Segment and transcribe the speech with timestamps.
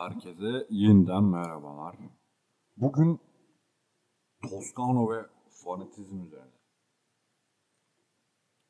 [0.00, 1.96] Herkese yeniden merhabalar.
[2.76, 3.20] Bugün
[4.42, 6.50] Toscano ve fanatizm üzerine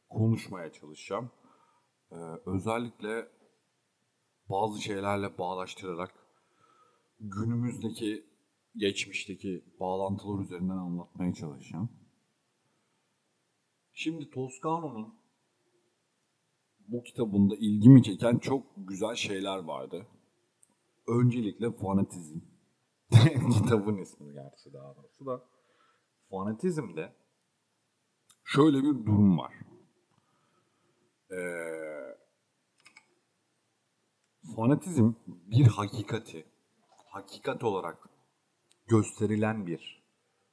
[0.08, 1.30] konuşmaya çalışacağım.
[2.12, 2.16] Ee,
[2.46, 3.28] özellikle
[4.48, 6.14] bazı şeylerle bağlaştırarak
[7.20, 8.26] günümüzdeki,
[8.76, 11.90] geçmişteki bağlantılar üzerinden anlatmaya çalışacağım.
[13.92, 15.14] Şimdi Toscano'nun
[16.88, 20.06] bu kitabında ilgimi çeken çok güzel şeyler vardı.
[21.10, 22.38] Öncelikle fanatizm.
[23.52, 25.44] Kitabın ismi gerçi daha doğrusu da.
[26.30, 27.16] Fanatizmde
[28.44, 29.54] şöyle bir durum var.
[31.30, 32.16] Ee,
[34.56, 36.46] fanatizm bir hakikati,
[36.88, 38.08] hakikat olarak
[38.86, 40.04] gösterilen bir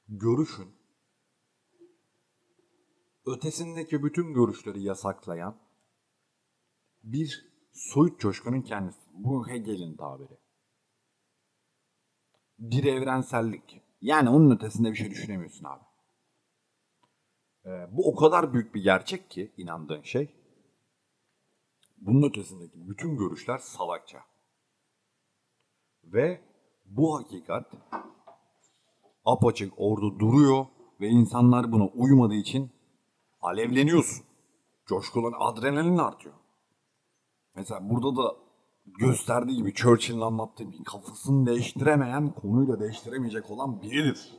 [0.08, 0.68] görüşün
[3.26, 5.58] ötesindeki bütün görüşleri yasaklayan
[7.02, 9.00] bir soyut coşkunun kendisi.
[9.12, 10.47] Bu Hegel'in tabiri.
[12.58, 13.82] Bir evrensellik.
[14.00, 15.84] Yani onun ötesinde bir şey düşünemiyorsun abi.
[17.66, 20.34] Ee, bu o kadar büyük bir gerçek ki inandığın şey.
[21.96, 24.18] Bunun ötesindeki bütün görüşler salakça.
[26.04, 26.40] Ve
[26.84, 27.72] bu hakikat
[29.24, 30.66] apaçık orada duruyor
[31.00, 32.70] ve insanlar buna uymadığı için
[33.40, 34.24] alevleniyorsun.
[34.86, 36.34] Coşkulan adrenalin artıyor.
[37.54, 38.47] Mesela burada da
[38.98, 44.32] gösterdiği gibi Churchill'in anlattığı gibi kafasını değiştiremeyen konuyu da değiştiremeyecek olan biridir.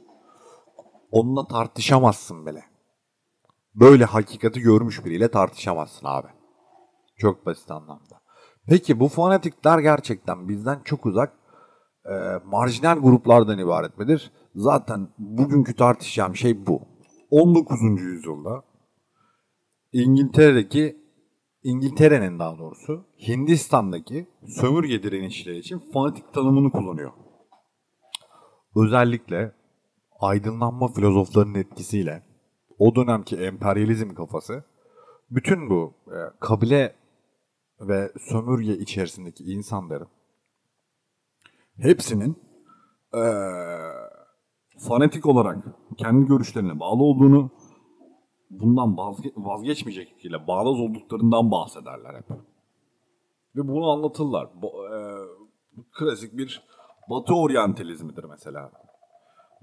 [1.12, 2.64] Onunla tartışamazsın bile.
[3.76, 6.28] Böyle hakikati görmüş biriyle tartışamazsın abi.
[7.18, 8.22] Çok basit anlamda.
[8.68, 11.34] Peki bu fanatikler gerçekten bizden çok uzak
[12.06, 12.14] e,
[12.46, 14.32] marjinal gruplardan ibaret midir?
[14.56, 16.82] Zaten bugünkü tartışacağım şey bu.
[17.32, 17.82] 19.
[18.02, 18.64] yüzyılda
[19.94, 20.99] İngiltere'deki
[21.64, 27.12] İngiltere'nin daha doğrusu Hindistan'daki sömürge direnişleri için fanatik tanımını kullanıyor.
[28.76, 29.52] Özellikle
[30.20, 32.24] aydınlanma filozoflarının etkisiyle
[32.78, 34.64] o dönemki emperyalizm kafası
[35.30, 36.96] bütün bu e, kabile
[37.80, 40.08] ve sömürge içerisindeki insanların
[41.78, 42.38] hepsinin
[43.14, 43.24] e,
[44.88, 45.58] fanatik olarak
[45.98, 47.52] kendi görüşlerine bağlı olduğunu
[48.50, 52.30] bundan vazge- vazgeçmeyecek şekilde bağnaz olduklarından bahsederler hep.
[53.56, 54.50] Ve bunu anlatırlar.
[54.62, 54.98] Bu, e,
[55.92, 56.64] klasik bir
[57.10, 58.72] Batı oryantalizmidir mesela.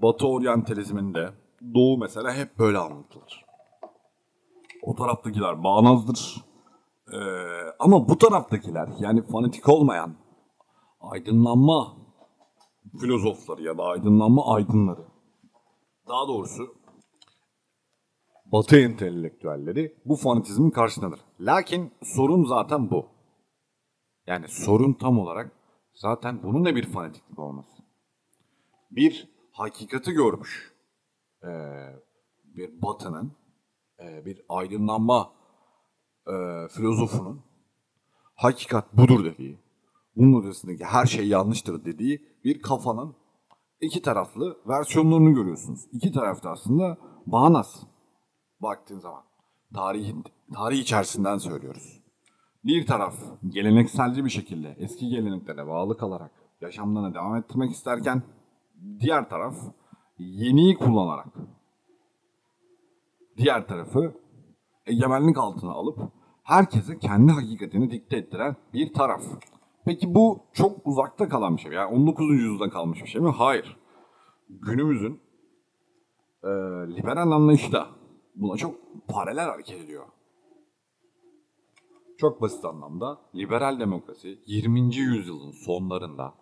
[0.01, 1.33] Batı oryantalizminde
[1.73, 3.45] Doğu mesela hep böyle anlatılır.
[4.81, 6.45] O taraftakiler bağnazdır.
[7.13, 7.19] E,
[7.79, 10.15] ama bu taraftakiler yani fanatik olmayan
[11.01, 11.97] aydınlanma
[13.01, 15.05] filozofları ya da aydınlanma aydınları
[16.07, 16.76] daha doğrusu
[18.51, 21.19] Batı entelektüelleri bu fanatizmin karşısındadır.
[21.39, 23.05] Lakin sorun zaten bu.
[24.27, 25.51] Yani sorun tam olarak
[25.93, 27.77] zaten bunun da bir fanatiklik olması.
[28.91, 30.77] Bir hakikati görmüş
[31.43, 31.47] ee,
[32.43, 33.31] bir batının,
[33.99, 35.33] e, bir aydınlanma
[36.27, 36.33] e,
[36.67, 37.41] filozofunun
[38.35, 39.59] hakikat budur dediği,
[40.15, 43.15] bunun ötesindeki her şey yanlıştır dediği bir kafanın
[43.81, 45.81] iki taraflı versiyonlarını görüyorsunuz.
[45.91, 47.83] İki tarafta aslında bağnaz
[48.61, 49.23] baktığın zaman.
[49.73, 50.23] Tarihin,
[50.53, 52.01] tarih içerisinden söylüyoruz.
[52.63, 53.15] Bir taraf
[53.47, 56.31] gelenekselci bir şekilde eski geleneklere bağlı kalarak
[56.61, 58.21] yaşamlarına devam ettirmek isterken
[58.99, 59.55] diğer taraf
[60.19, 61.33] yeniyi kullanarak
[63.37, 64.13] diğer tarafı
[64.85, 65.99] egemenlik altına alıp
[66.43, 69.23] herkese kendi hakikatini dikte ettiren bir taraf.
[69.85, 71.71] Peki bu çok uzakta kalan bir şey.
[71.71, 72.29] Yani 19.
[72.29, 73.29] yüzyılda kalmış bir şey mi?
[73.29, 73.77] Hayır.
[74.49, 75.21] Günümüzün
[76.43, 76.47] e,
[76.95, 77.96] liberal anlayışı da
[78.37, 78.75] buna çok
[79.07, 80.05] paralel hareket ediyor.
[82.17, 84.95] Çok basit anlamda liberal demokrasi 20.
[84.95, 86.33] yüzyılın sonlarında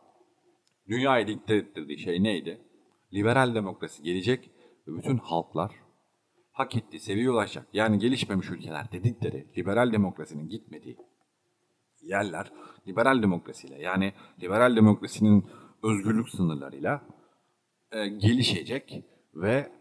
[0.88, 2.62] dünyayı dikte ettirdiği şey neydi?
[3.14, 4.52] Liberal demokrasi gelecek
[4.88, 5.72] ve bütün halklar
[6.52, 7.68] hak ettiği seviyeye ulaşacak.
[7.74, 10.98] Yani gelişmemiş ülkeler dedikleri liberal demokrasinin gitmediği
[12.02, 12.52] yerler
[12.88, 15.46] liberal demokrasiyle yani liberal demokrasinin
[15.84, 17.02] özgürlük sınırlarıyla
[17.92, 19.04] e, gelişecek
[19.34, 19.72] ve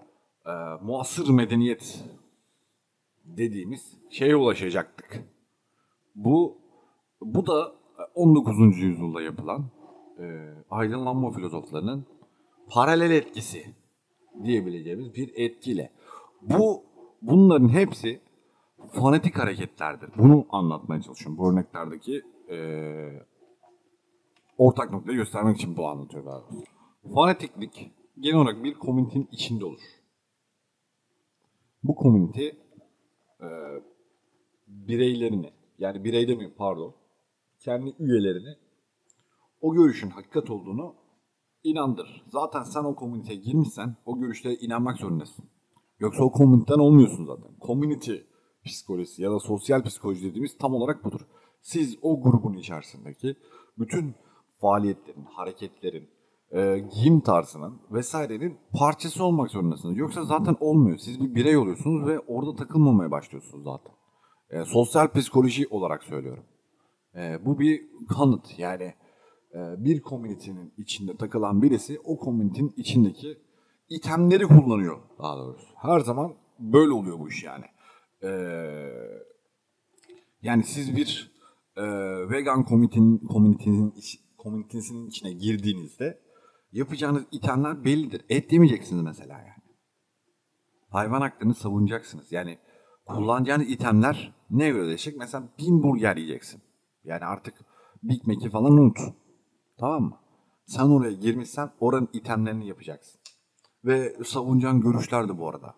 [0.46, 0.52] e,
[0.82, 2.05] muasır medeniyet
[3.25, 5.23] dediğimiz şeye ulaşacaktık.
[6.14, 6.58] Bu
[7.20, 7.73] bu da
[8.14, 8.79] 19.
[8.79, 9.64] yüzyılda yapılan
[10.19, 12.06] e, aydınlanma filozoflarının
[12.70, 13.67] paralel etkisi
[14.44, 15.91] diyebileceğimiz bir etkiyle.
[16.43, 16.82] Bu
[17.23, 18.20] bunların hepsi
[18.93, 20.11] fanatik hareketlerdir.
[20.19, 21.38] Bunu anlatmaya çalışıyorum.
[21.38, 22.56] Bu örneklerdeki e,
[24.58, 26.44] ortak noktayı göstermek için bu anlatıyorum.
[27.14, 27.90] Fanatiklik
[28.20, 29.81] genel olarak bir komünitenin içinde olur.
[31.84, 32.44] Bu komünite
[33.40, 33.48] e,
[34.66, 36.94] bireylerini yani birey demeyeyim pardon
[37.58, 38.56] kendi üyelerini
[39.60, 40.94] o görüşün hakikat olduğunu
[41.64, 42.25] inandır.
[42.28, 45.44] Zaten sen o komüniteye girmişsen o görüşlere inanmak zorundasın.
[45.98, 47.50] Yoksa o komüniten olmuyorsun zaten.
[47.66, 48.14] Community
[48.64, 51.20] psikolojisi ya da sosyal psikoloji dediğimiz tam olarak budur.
[51.62, 53.37] Siz o grubun içerisindeki
[53.78, 54.14] bütün
[54.60, 56.08] faaliyetlerin, hareketlerin,
[56.54, 59.96] e, giyim tarzının vesairenin parçası olmak zorundasınız.
[59.96, 60.98] Yoksa zaten olmuyor.
[60.98, 63.94] Siz bir birey oluyorsunuz ve orada takılmamaya başlıyorsunuz zaten.
[64.50, 66.44] E, sosyal psikoloji olarak söylüyorum.
[67.14, 68.58] E, bu bir kanıt.
[68.58, 68.94] Yani
[69.54, 73.38] e, bir komünitenin içinde takılan birisi o komünitenin içindeki
[73.88, 75.66] itemleri kullanıyor daha doğrusu.
[75.76, 77.64] Her zaman böyle oluyor bu iş yani.
[78.22, 78.30] E,
[80.42, 81.34] yani siz bir
[81.76, 81.84] e,
[82.30, 83.94] vegan komünitenin, komünitenin,
[84.38, 86.24] komünitesinin içine girdiğinizde
[86.75, 88.25] yapacağınız itemler bellidir.
[88.29, 89.65] Et yemeyeceksiniz mesela yani.
[90.88, 92.32] Hayvan haklarını savunacaksınız.
[92.32, 92.59] Yani
[93.06, 95.19] kullanacağınız itemler ne göre değişecek?
[95.19, 96.62] Mesela bin burger yiyeceksin.
[97.05, 97.55] Yani artık
[98.03, 98.99] Big Mac'i falan unut.
[99.79, 100.19] Tamam mı?
[100.67, 103.21] Sen oraya girmişsen oranın itemlerini yapacaksın.
[103.85, 105.75] Ve savunacağın görüşler de bu arada.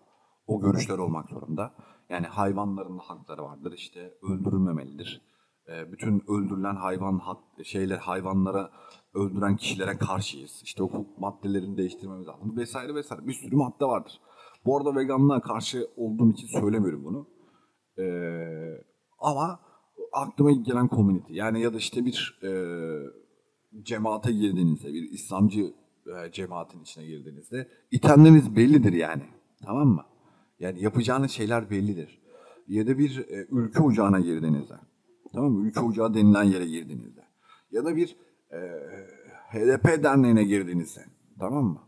[0.47, 1.73] O görüşler olmak zorunda.
[2.09, 3.73] Yani hayvanların da hakları vardır.
[3.73, 5.21] İşte öldürülmemelidir.
[5.69, 8.71] Ee, bütün öldürülen hayvan hak, şeyler hayvanlara
[9.13, 10.61] öldüren kişilere karşıyız.
[10.63, 13.27] İşte hukuk maddelerini değiştirmemiz lazım vesaire vesaire.
[13.27, 14.21] Bir sürü madde vardır.
[14.65, 17.27] Bu arada veganlığa karşı olduğum için söylemiyorum bunu.
[17.99, 18.83] Ee,
[19.19, 19.59] ama
[20.13, 22.51] aklıma gelen community yani ya da işte bir e,
[23.83, 25.73] cemaate girdiğinizde bir İslamcı
[26.07, 29.23] e, cemaatin içine girdiğinizde itemleriniz bellidir yani.
[29.65, 30.05] Tamam mı?
[30.59, 32.21] Yani yapacağınız şeyler bellidir.
[32.67, 34.75] Ya da bir e, ülke ocağına girdiğinizde.
[35.33, 35.67] Tamam mı?
[35.67, 37.21] Ülke ocağı denilen yere girdiğinizde.
[37.71, 38.15] Ya da bir
[38.51, 38.57] e,
[39.51, 41.05] HDP derneğine girdiğinizde.
[41.39, 41.81] Tamam mı?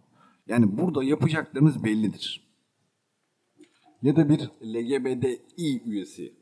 [0.47, 2.49] Yani burada yapacaklarınız bellidir.
[4.01, 6.33] Ya da bir LGBTİ üyesi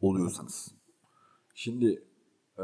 [0.00, 0.74] oluyorsanız.
[1.54, 2.06] Şimdi
[2.58, 2.62] ee,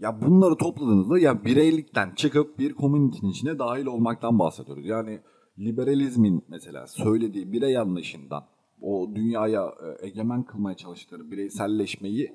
[0.00, 4.86] ya bunları topladığınızda ya bireylikten çıkıp bir komünitenin içine dahil olmaktan bahsediyoruz.
[4.86, 5.20] Yani
[5.58, 8.44] liberalizmin mesela söylediği birey anlayışından
[8.80, 12.32] o dünyaya e, egemen kılmaya çalıştıkları bireyselleşmeyi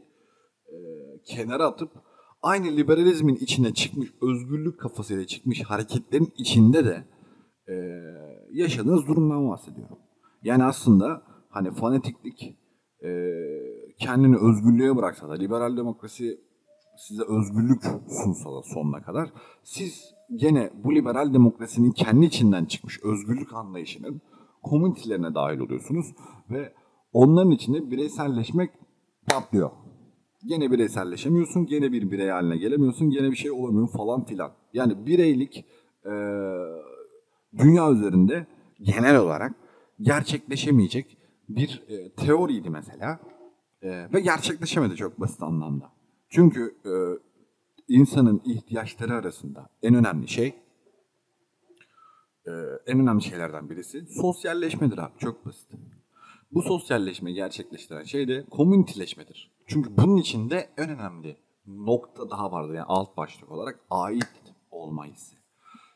[0.71, 0.77] e,
[1.25, 1.92] kenara atıp
[2.42, 7.04] aynı liberalizmin içine çıkmış özgürlük kafasıyla çıkmış hareketlerin içinde de
[7.68, 7.74] e,
[8.51, 9.98] yaşadığınız durumdan bahsediyorum.
[10.44, 12.57] Yani aslında hani fanatiklik
[13.04, 13.10] e,
[14.00, 16.39] kendini özgürlüğe bıraksa da liberal demokrasi
[16.98, 17.83] size özgürlük
[18.24, 19.33] sunsa da sonuna kadar
[19.63, 24.22] siz gene bu liberal demokrasinin kendi içinden çıkmış özgürlük anlayışının
[24.63, 26.06] komünitelerine dahil oluyorsunuz
[26.50, 26.74] ve
[27.13, 28.72] onların içinde bireyselleşmek
[29.27, 29.72] patlıyor.
[30.45, 34.51] Gene bireyselleşemiyorsun, gene bir birey haline gelemiyorsun, gene bir şey olamıyorsun falan filan.
[34.74, 35.65] Yani bireylik
[36.06, 36.12] e,
[37.57, 38.47] dünya üzerinde
[38.81, 39.56] genel olarak
[40.01, 41.18] gerçekleşemeyecek
[41.50, 43.19] bir e, teoriydi mesela.
[43.81, 45.91] E, ve gerçekleşemedi çok basit anlamda.
[46.30, 46.91] Çünkü e,
[47.88, 50.47] insanın ihtiyaçları arasında en önemli şey,
[52.47, 52.51] e,
[52.86, 55.18] en önemli şeylerden birisi sosyalleşmedir abi.
[55.18, 55.71] Çok basit.
[56.51, 59.58] Bu sosyalleşmeyi gerçekleştiren şey de komüniteleşmedir.
[59.69, 61.38] Çünkü bunun içinde en önemli
[61.68, 62.74] nokta daha vardır.
[62.74, 65.38] Yani alt başlık olarak ait olma hissi.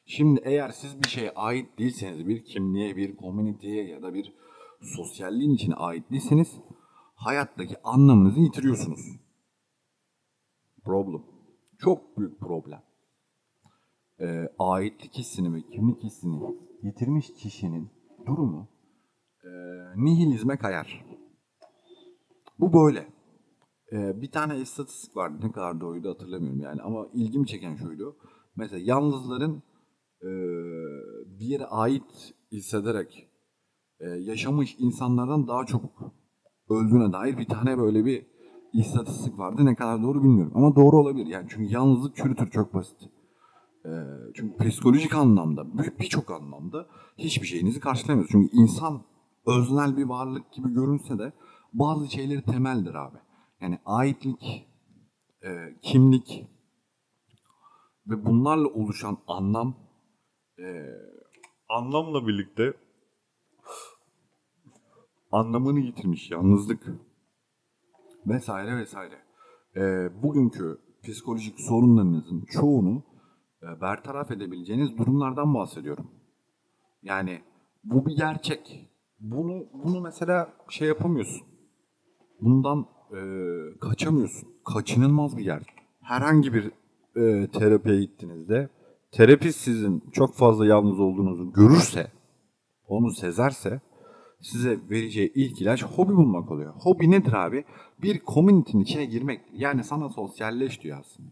[0.05, 4.33] Şimdi eğer siz bir şeye ait değilseniz, bir kimliğe, bir komüniteye ya da bir
[4.81, 6.59] sosyalliğin içine ait değilseniz
[7.15, 8.99] hayattaki anlamınızı yitiriyorsunuz.
[10.83, 11.21] Problem.
[11.79, 12.83] Çok büyük problem.
[14.19, 16.41] Ee, aitlik hissini ve kimlik hissini
[16.83, 17.89] yitirmiş kişinin
[18.25, 18.67] durumu
[19.43, 19.49] e,
[19.95, 21.05] nihilizme kayar.
[22.59, 23.12] Bu böyle.
[23.93, 28.15] Ee, bir tane istatistik vardı ne kadar doğruydu hatırlamıyorum yani ama ilgimi çeken şuydu.
[28.55, 29.63] Mesela yalnızların
[30.21, 30.29] e,
[31.39, 33.27] bir yere ait hissederek
[33.99, 35.81] e, yaşamış insanlardan daha çok
[36.69, 38.25] öldüğüne dair bir tane böyle bir
[38.73, 39.65] istatistik vardı.
[39.65, 40.51] Ne kadar doğru bilmiyorum.
[40.55, 41.25] Ama doğru olabilir.
[41.25, 43.09] Yani çünkü yalnızlık çürütür çok basit.
[43.85, 43.89] Ee,
[44.35, 48.27] çünkü psikolojik anlamda, bir- birçok anlamda hiçbir şeyinizi karşılamıyor.
[48.31, 49.01] Çünkü insan
[49.47, 51.33] öznel bir varlık gibi görünse de
[51.73, 53.17] bazı şeyleri temeldir abi.
[53.63, 54.67] Yani aitlik,
[55.43, 56.47] e, kimlik
[58.07, 59.75] ve bunlarla oluşan anlam
[60.59, 60.85] e,
[61.69, 62.73] anlamla birlikte
[65.31, 66.87] anlamını yitirmiş yalnızlık
[68.27, 69.21] vesaire vesaire.
[69.75, 73.03] Ee, bugünkü psikolojik sorunlarınızın çoğunu
[73.63, 76.11] e, bertaraf edebileceğiniz durumlardan bahsediyorum.
[77.03, 77.41] Yani
[77.83, 78.89] bu bir gerçek.
[79.19, 81.47] Bunu bunu mesela şey yapamıyorsun.
[82.41, 83.19] Bundan e,
[83.79, 84.49] kaçamıyorsun.
[84.73, 85.61] Kaçınılmaz bir yer.
[86.01, 86.71] Herhangi bir
[87.15, 88.69] e, terapiye gittiğinizde
[89.11, 92.11] terapist sizin çok fazla yalnız olduğunuzu görürse,
[92.87, 93.81] onu sezerse
[94.41, 96.73] size vereceği ilk ilaç hobi bulmak oluyor.
[96.79, 97.63] Hobi nedir abi?
[98.01, 99.41] Bir komünitenin içine girmek.
[99.53, 101.29] Yani sana sosyalleş diyor aslında.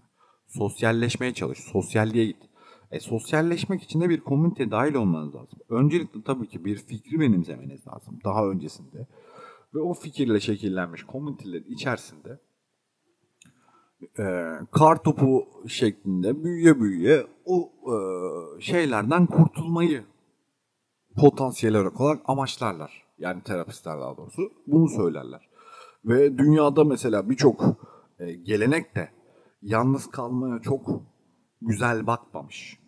[0.47, 1.59] Sosyalleşmeye çalış.
[1.59, 2.37] Sosyalliğe git.
[2.91, 5.59] E, sosyalleşmek için de bir komüniteye dahil olmanız lazım.
[5.69, 8.19] Öncelikle tabii ki bir fikri benimsemeniz lazım.
[8.23, 9.07] Daha öncesinde.
[9.73, 12.39] Ve o fikirle şekillenmiş komünitelerin içerisinde
[14.19, 14.23] e,
[14.71, 17.95] kar topu şeklinde büyüye büyüye o e,
[18.61, 20.03] şeylerden kurtulmayı
[21.15, 23.03] potansiyel olarak amaçlarlar.
[23.17, 25.49] Yani terapistler daha doğrusu bunu söylerler.
[26.05, 27.63] Ve dünyada mesela birçok
[28.19, 29.09] e, gelenek de
[29.61, 31.01] yalnız kalmaya çok
[31.61, 32.79] güzel bakmamış.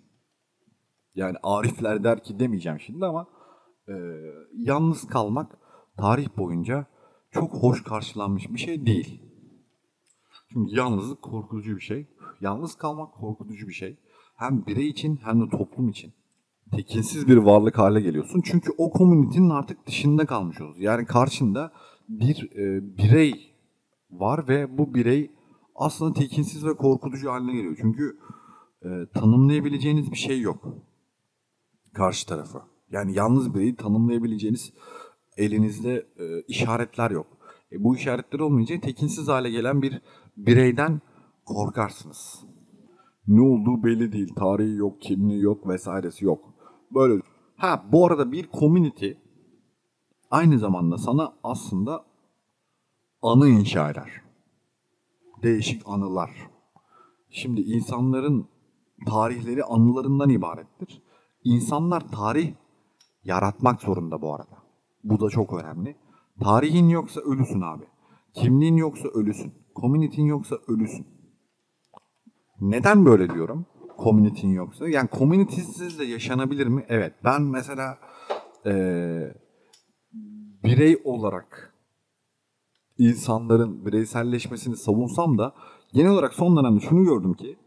[1.16, 3.28] Yani Arifler der ki demeyeceğim şimdi ama
[3.88, 3.94] e,
[4.54, 5.58] yalnız kalmak
[5.98, 6.86] tarih boyunca
[7.32, 9.22] çok hoş karşılanmış bir şey değil.
[10.54, 12.08] Çünkü yalnızlık korkutucu bir şey.
[12.42, 13.98] Yalnız kalmak korkutucu bir şey.
[14.36, 16.14] Hem birey için hem de toplum için.
[16.72, 18.42] Tekinsiz bir varlık hale geliyorsun.
[18.46, 20.82] Çünkü o komünitenin artık dışında kalmış oluyorsun.
[20.82, 21.74] Yani karşında
[22.10, 23.54] bir e, birey
[24.12, 25.32] var ve bu birey
[25.76, 27.78] aslında tekinsiz ve korkutucu haline geliyor.
[27.82, 28.18] Çünkü
[28.86, 30.68] e, tanımlayabileceğiniz bir şey yok
[31.94, 32.62] karşı tarafı.
[32.92, 34.74] Yani yalnız bireyi tanımlayabileceğiniz
[35.38, 37.28] elinizde e, işaretler yok.
[37.72, 40.02] E, bu işaretler olmayınca tekinsiz hale gelen bir
[40.38, 41.02] bireyden
[41.46, 42.40] korkarsınız.
[43.28, 44.34] Ne olduğu belli değil.
[44.36, 46.54] Tarihi yok, kimliği yok vesairesi yok.
[46.92, 47.22] Böyle.
[47.56, 49.12] Ha bu arada bir community
[50.32, 52.06] aynı zamanda sana aslında
[53.22, 54.22] anı inşa eder.
[55.44, 56.50] Değişik anılar.
[57.30, 58.48] Şimdi insanların
[59.06, 61.02] tarihleri anılarından ibarettir.
[61.44, 62.54] İnsanlar tarih
[63.24, 64.62] yaratmak zorunda bu arada.
[65.03, 65.95] Bu da çok önemli.
[66.41, 67.83] Tarihin yoksa ölüsün abi.
[68.33, 69.53] Kimliğin yoksa ölüsün.
[69.75, 71.07] Community'in yoksa ölüsün.
[72.62, 73.65] Neden böyle diyorum?
[74.03, 74.89] Community'in yoksa.
[74.89, 76.86] Yani community'siz de yaşanabilir mi?
[76.88, 77.13] Evet.
[77.24, 77.98] Ben mesela
[78.65, 79.33] ee,
[80.63, 81.74] birey olarak
[82.98, 85.53] insanların bireyselleşmesini savunsam da
[85.93, 87.57] genel olarak son dönemde şunu gördüm ki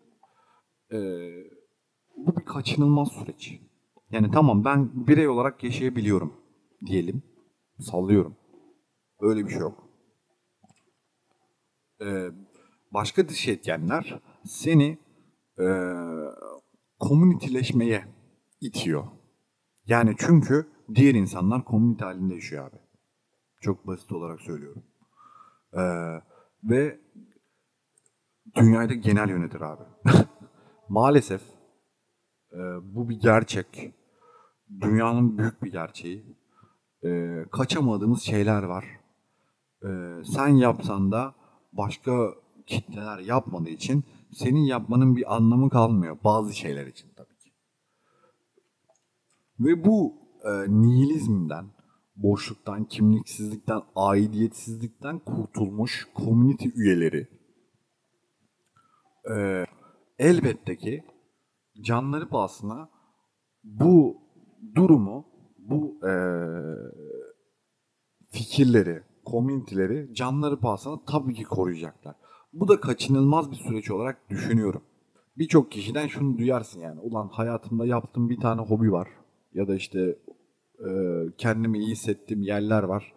[0.92, 0.98] e,
[2.16, 3.60] bu bir kaçınılmaz süreç.
[4.10, 6.32] Yani tamam ben birey olarak yaşayabiliyorum
[6.86, 7.22] diyelim.
[7.80, 8.36] Sallıyorum.
[9.20, 9.88] Öyle bir şey yok.
[12.00, 12.30] Ee,
[12.90, 14.98] başka dış etkenler seni
[15.58, 15.66] e,
[16.98, 18.04] komüniteleşmeye
[18.60, 19.04] itiyor.
[19.86, 22.76] Yani çünkü diğer insanlar komünite halinde yaşıyor abi.
[23.60, 24.82] Çok basit olarak söylüyorum.
[25.72, 25.80] Ee,
[26.64, 27.00] ve
[28.54, 29.82] dünyayı da genel yönetir abi.
[30.88, 31.42] Maalesef
[32.52, 33.94] e, bu bir gerçek.
[34.80, 36.35] Dünyanın büyük bir gerçeği.
[37.06, 38.84] E, kaçamadığımız şeyler var.
[39.82, 39.88] E,
[40.24, 41.34] sen yapsan da
[41.72, 42.34] başka
[42.66, 46.18] kitleler yapmadığı için senin yapmanın bir anlamı kalmıyor.
[46.24, 47.50] Bazı şeyler için tabii ki.
[49.60, 51.66] Ve bu e, nihilizmden,
[52.16, 57.28] boşluktan, kimliksizlikten, aidiyetsizlikten kurtulmuş community üyeleri
[59.36, 59.64] e,
[60.18, 61.04] elbette ki
[61.80, 62.88] canları pahasına
[63.64, 64.16] bu
[64.74, 65.35] durumu,
[65.70, 66.12] bu e,
[68.30, 72.14] fikirleri, komüniteleri canları pahasına tabii ki koruyacaklar.
[72.52, 74.82] Bu da kaçınılmaz bir süreç olarak düşünüyorum.
[75.38, 77.00] Birçok kişiden şunu duyarsın yani.
[77.00, 79.08] Ulan hayatımda yaptığım bir tane hobi var.
[79.54, 80.18] Ya da işte
[80.78, 80.88] e,
[81.38, 83.12] kendimi iyi hissettiğim yerler var.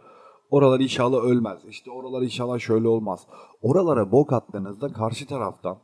[0.50, 1.60] Oralar inşallah ölmez.
[1.70, 3.28] İşte oralar inşallah şöyle olmaz.
[3.62, 5.78] Oralara bok attığınızda karşı taraftan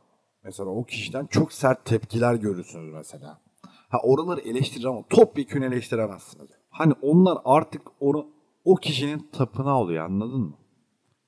[0.44, 3.40] mesela o kişiden çok sert tepkiler görürsünüz mesela.
[3.88, 6.50] Ha oraları eleştirir ama topyekun eleştiremezsiniz.
[6.78, 8.26] Hani onlar artık onu
[8.64, 10.54] o kişinin tapınağı oluyor anladın mı?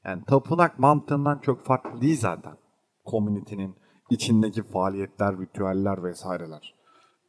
[0.05, 2.57] Yani tapınak mantığından çok farklı değil zaten.
[3.05, 3.77] Komünitenin
[4.11, 6.75] içindeki faaliyetler, ritüeller vesaireler.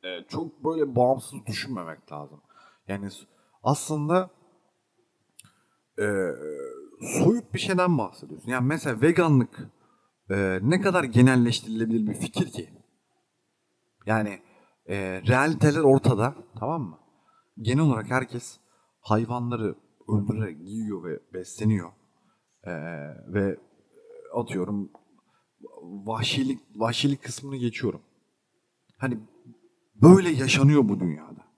[0.03, 2.41] Ee, çok böyle bağımsız düşünmemek lazım.
[2.87, 3.09] Yani
[3.63, 4.29] aslında
[5.99, 6.05] e,
[7.01, 8.51] soyut bir şeyden bahsediyorsun.
[8.51, 9.69] Yani mesela veganlık
[10.29, 12.69] e, ne kadar genelleştirilebilir bir fikir ki.
[14.05, 14.39] Yani
[14.89, 16.97] e, realiteler ortada tamam mı?
[17.61, 18.59] Genel olarak herkes
[19.01, 19.75] hayvanları
[20.07, 21.91] öldürerek yiyor ve besleniyor.
[22.63, 22.71] Ee,
[23.27, 23.57] ve
[24.33, 24.91] atıyorum
[25.81, 28.01] vahşilik vahşilik kısmını geçiyorum.
[28.97, 29.19] Hani
[29.95, 31.49] böyle yaşanıyor bu dünyada.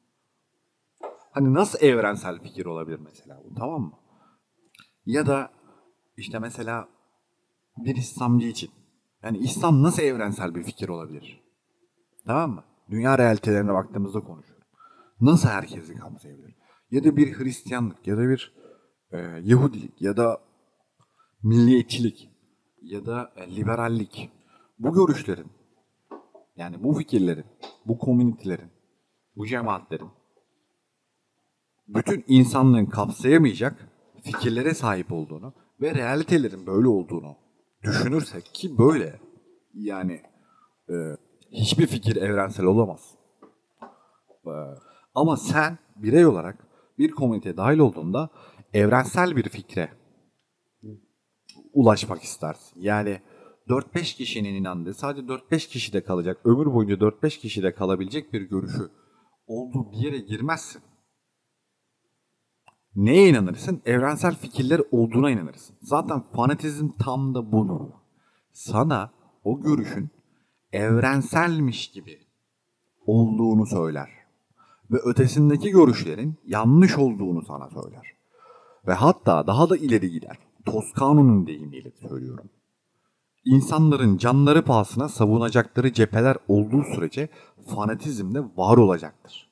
[1.32, 3.94] Hani nasıl evrensel fikir olabilir mesela bu tamam mı?
[5.06, 5.52] Ya da
[6.18, 6.90] işte mesela
[7.78, 8.72] bir İslamcı için.
[9.24, 11.42] Yani İslam nasıl evrensel bir fikir olabilir?
[12.26, 12.64] Tamam mı?
[12.90, 14.61] Dünya realitelerine baktığımızda konuşuyorum.
[15.22, 16.56] Nasıl herkesi kapsayabilir?
[16.92, 18.54] Ya da bir Hristiyanlık ya da bir
[19.12, 20.42] e, Yahudilik ya da
[21.44, 22.30] milliyetçilik
[22.82, 24.30] ya da e, liberallik
[24.80, 25.48] bu görüşlerin
[26.56, 27.46] yani bu fikirlerin,
[27.86, 28.72] bu komünitelerin,
[29.36, 30.10] bu cemaatlerin
[31.88, 33.90] bütün insanlığın kapsayamayacak
[34.24, 37.36] fikirlere sahip olduğunu ve realitelerin böyle olduğunu
[37.84, 39.20] düşünürsek ki böyle
[39.74, 40.22] yani
[40.90, 40.94] e,
[41.52, 43.16] hiçbir fikir evrensel olamaz.
[44.46, 44.54] E,
[45.14, 48.30] ama sen birey olarak bir komüniteye dahil olduğunda
[48.74, 49.90] evrensel bir fikre
[51.74, 52.82] ulaşmak istersin.
[52.82, 53.22] Yani
[53.68, 58.92] 4-5 kişinin inandığı sadece 4-5 kişide kalacak, ömür boyunca 4-5 kişide kalabilecek bir görüşü
[59.48, 60.82] olduğu bir yere girmezsin.
[62.96, 63.82] Neye inanırsın?
[63.86, 65.76] Evrensel fikirler olduğuna inanırsın.
[65.82, 67.90] Zaten fanatizm tam da budur.
[68.52, 69.12] Sana
[69.44, 70.10] o görüşün
[70.72, 72.20] evrenselmiş gibi
[73.06, 74.21] olduğunu söyler.
[74.92, 78.14] Ve ötesindeki görüşlerin yanlış olduğunu sana söyler.
[78.88, 80.38] Ve hatta daha da ileri gider.
[80.66, 82.50] Toscano'nun deyimiyle söylüyorum.
[83.46, 87.30] İnsanların canları pahasına savunacakları cepheler olduğu sürece
[87.68, 89.52] fanatizm de var olacaktır.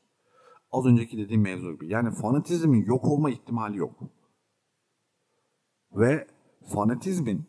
[0.72, 1.88] Az önceki dediğim mevzu gibi.
[1.88, 4.00] Yani fanatizmin yok olma ihtimali yok.
[5.91, 6.27] Ve
[6.74, 7.46] fanatizmin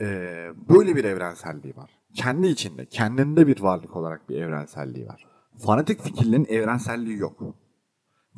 [0.00, 1.90] eee, böyle bir evrenselliği var.
[2.14, 5.33] Kendi içinde, kendinde bir varlık olarak bir evrenselliği var.
[5.58, 7.42] Fanatik fikirlerin evrenselliği yok.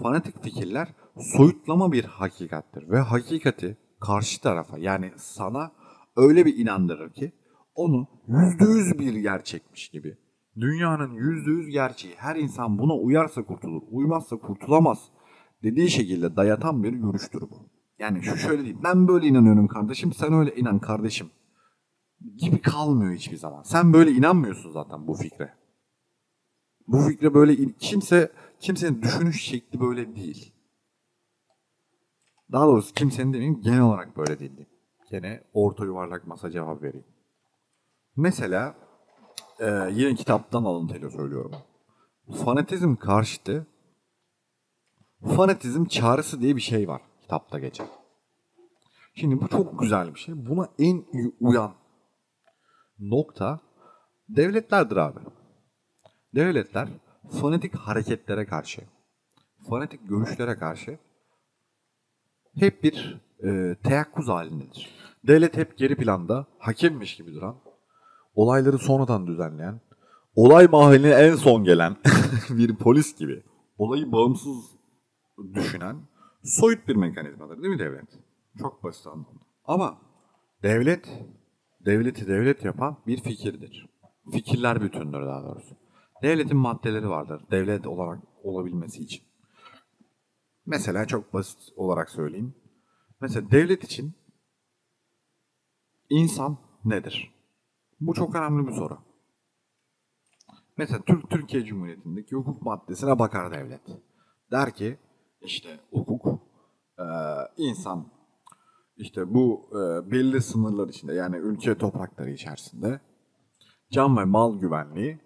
[0.03, 0.89] Fanatik fikirler
[1.37, 5.73] soyutlama bir hakikattir ve hakikati karşı tarafa yani sana
[6.17, 7.33] öyle bir inandırır ki
[7.75, 10.17] onu yüzde yüz bir gerçekmiş gibi.
[10.57, 14.99] Dünyanın yüzde yüz gerçeği her insan buna uyarsa kurtulur, uymazsa kurtulamaz
[15.63, 17.71] dediği şekilde dayatan bir görüştür bu.
[17.99, 21.31] Yani şu şöyle değil, ben böyle inanıyorum kardeşim, sen öyle inan kardeşim
[22.37, 23.63] gibi kalmıyor hiçbir zaman.
[23.63, 25.55] Sen böyle inanmıyorsun zaten bu fikre.
[26.89, 30.53] Bu fikre böyle kimse kimsenin düşünüş şekli böyle değil.
[32.53, 34.51] Daha doğrusu kimsenin demeyeyim genel olarak böyle değil.
[34.51, 34.71] diyeyim.
[35.11, 37.07] Gene orta yuvarlak masa cevap vereyim.
[38.17, 38.75] Mesela
[39.61, 41.53] e, yine kitaptan alıntıyla söylüyorum.
[42.45, 43.67] Fanatizm karşıtı
[45.37, 47.89] fanatizm çağrısı diye bir şey var kitapta geçen.
[49.15, 50.47] Şimdi bu çok güzel bir şey.
[50.47, 51.05] Buna en
[51.41, 51.75] uyan
[52.99, 53.61] nokta
[54.29, 55.21] devletlerdir abi.
[56.37, 56.89] Devletler
[57.41, 58.83] fanatik hareketlere karşı,
[59.69, 60.99] fanatik görüşlere karşı
[62.55, 64.91] hep bir e, teyakkuz halindedir.
[65.27, 67.57] Devlet hep geri planda, hakemmiş gibi duran,
[68.35, 69.81] olayları sonradan düzenleyen,
[70.35, 71.97] olay mahalline en son gelen
[72.51, 73.43] bir polis gibi,
[73.79, 74.65] olayı bağımsız
[75.55, 75.97] düşünen
[76.45, 78.09] soyut bir mekanizmadır değil mi devlet?
[78.59, 79.41] Çok basit anlamda.
[79.65, 79.99] Ama
[80.63, 81.09] devlet,
[81.81, 83.87] devleti devlet yapan bir fikirdir.
[84.33, 85.86] Fikirler bütündür daha doğrusu.
[86.23, 87.43] Devletin maddeleri vardır.
[87.51, 89.23] Devlet olarak olabilmesi için.
[90.67, 92.55] Mesela çok basit olarak söyleyeyim.
[93.21, 94.15] Mesela devlet için
[96.11, 97.35] insan nedir?
[98.01, 98.99] Bu çok önemli bir soru.
[100.77, 103.81] Mesela Türk Türkiye Cumhuriyeti'ndeki hukuk maddesine bakar devlet.
[104.51, 104.99] Der ki
[105.41, 106.43] işte hukuk
[106.99, 107.05] e,
[107.57, 108.13] insan
[108.97, 113.01] işte bu e, belli sınırlar içinde yani ülke toprakları içerisinde
[113.91, 115.26] can ve mal güvenliği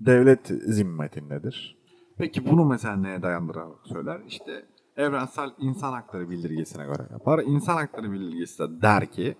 [0.00, 1.76] devlet zimmetindedir.
[2.18, 4.20] Peki bunu mesela neye dayandırarak söyler?
[4.26, 7.38] İşte evrensel insan hakları bildirgesine göre yapar.
[7.38, 9.36] İnsan hakları bildirgesi de der ki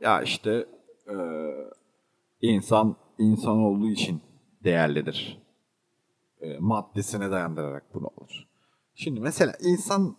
[0.00, 0.66] ya işte
[1.10, 1.16] e,
[2.40, 4.22] insan insan olduğu için
[4.64, 5.42] değerlidir.
[6.40, 8.48] E, maddesine dayandırarak bunu alır.
[8.94, 10.16] Şimdi mesela insan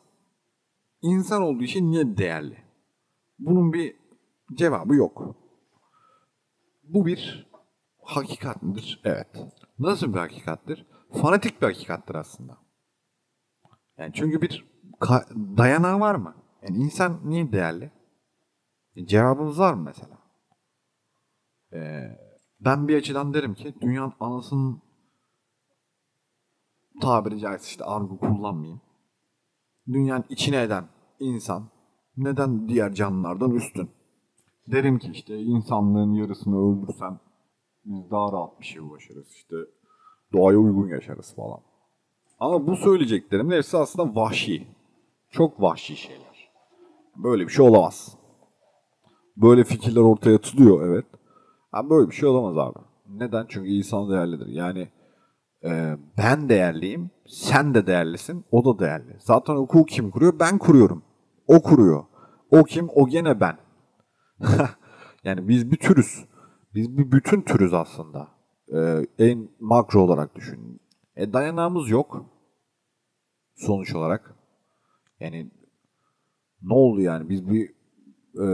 [1.02, 2.58] insan olduğu için niye değerli?
[3.39, 3.96] Bunun bir
[4.54, 5.36] cevabı yok.
[6.84, 7.48] Bu bir
[8.06, 9.02] hakikat midir?
[9.04, 9.28] Evet.
[9.80, 10.86] Nasıl bir hakikattir?
[11.22, 12.58] Fanatik bir hakikattir aslında.
[13.98, 14.65] Yani çünkü bir
[15.58, 16.36] dayanağı var mı?
[16.62, 17.91] Yani insan niye değerli?
[18.96, 20.18] E, cevabınız var mı mesela?
[21.74, 22.18] Ee,
[22.60, 24.82] ben bir açıdan derim ki dünyanın anasının
[27.02, 28.82] tabiri caizse işte argo kullanmayayım.
[29.88, 30.88] Dünyanın içine eden
[31.20, 31.70] insan
[32.18, 33.89] neden diğer canlılardan üstün?
[34.68, 37.20] Derim ki işte insanlığın yarısını öldürsen
[37.86, 39.32] daha rahat bir şey ulaşırız.
[39.32, 39.56] İşte
[40.34, 41.60] doğaya uygun yaşarız falan.
[42.39, 44.67] Ama bu söyleyeceklerimin hepsi aslında vahşi.
[45.30, 46.52] Çok vahşi şeyler.
[47.15, 48.17] Böyle bir şey olamaz.
[49.38, 51.06] Böyle fikirler ortaya atılıyor evet.
[51.71, 52.80] Ha böyle bir şey olamaz abi.
[53.10, 53.45] Neden?
[53.50, 54.48] Çünkü insan değerlidir.
[54.48, 54.89] Yani
[55.63, 59.17] e, ben değerliyim, sen de değerlisin, o da değerli.
[59.19, 60.39] Zaten hukuku kim kuruyor?
[60.39, 61.04] Ben kuruyorum.
[61.48, 62.04] O kuruyor.
[62.52, 62.89] O kim?
[62.95, 63.58] O gene ben.
[65.24, 66.26] yani biz bir türüz.
[66.76, 68.28] Biz bir bütün türüz aslında.
[68.74, 70.80] Ee, en makro olarak düşünün.
[71.16, 72.26] E dayanağımız yok.
[73.56, 74.36] Sonuç olarak.
[75.20, 75.52] Yani
[76.62, 77.30] ne oldu yani?
[77.30, 77.70] Biz bir
[78.40, 78.48] e,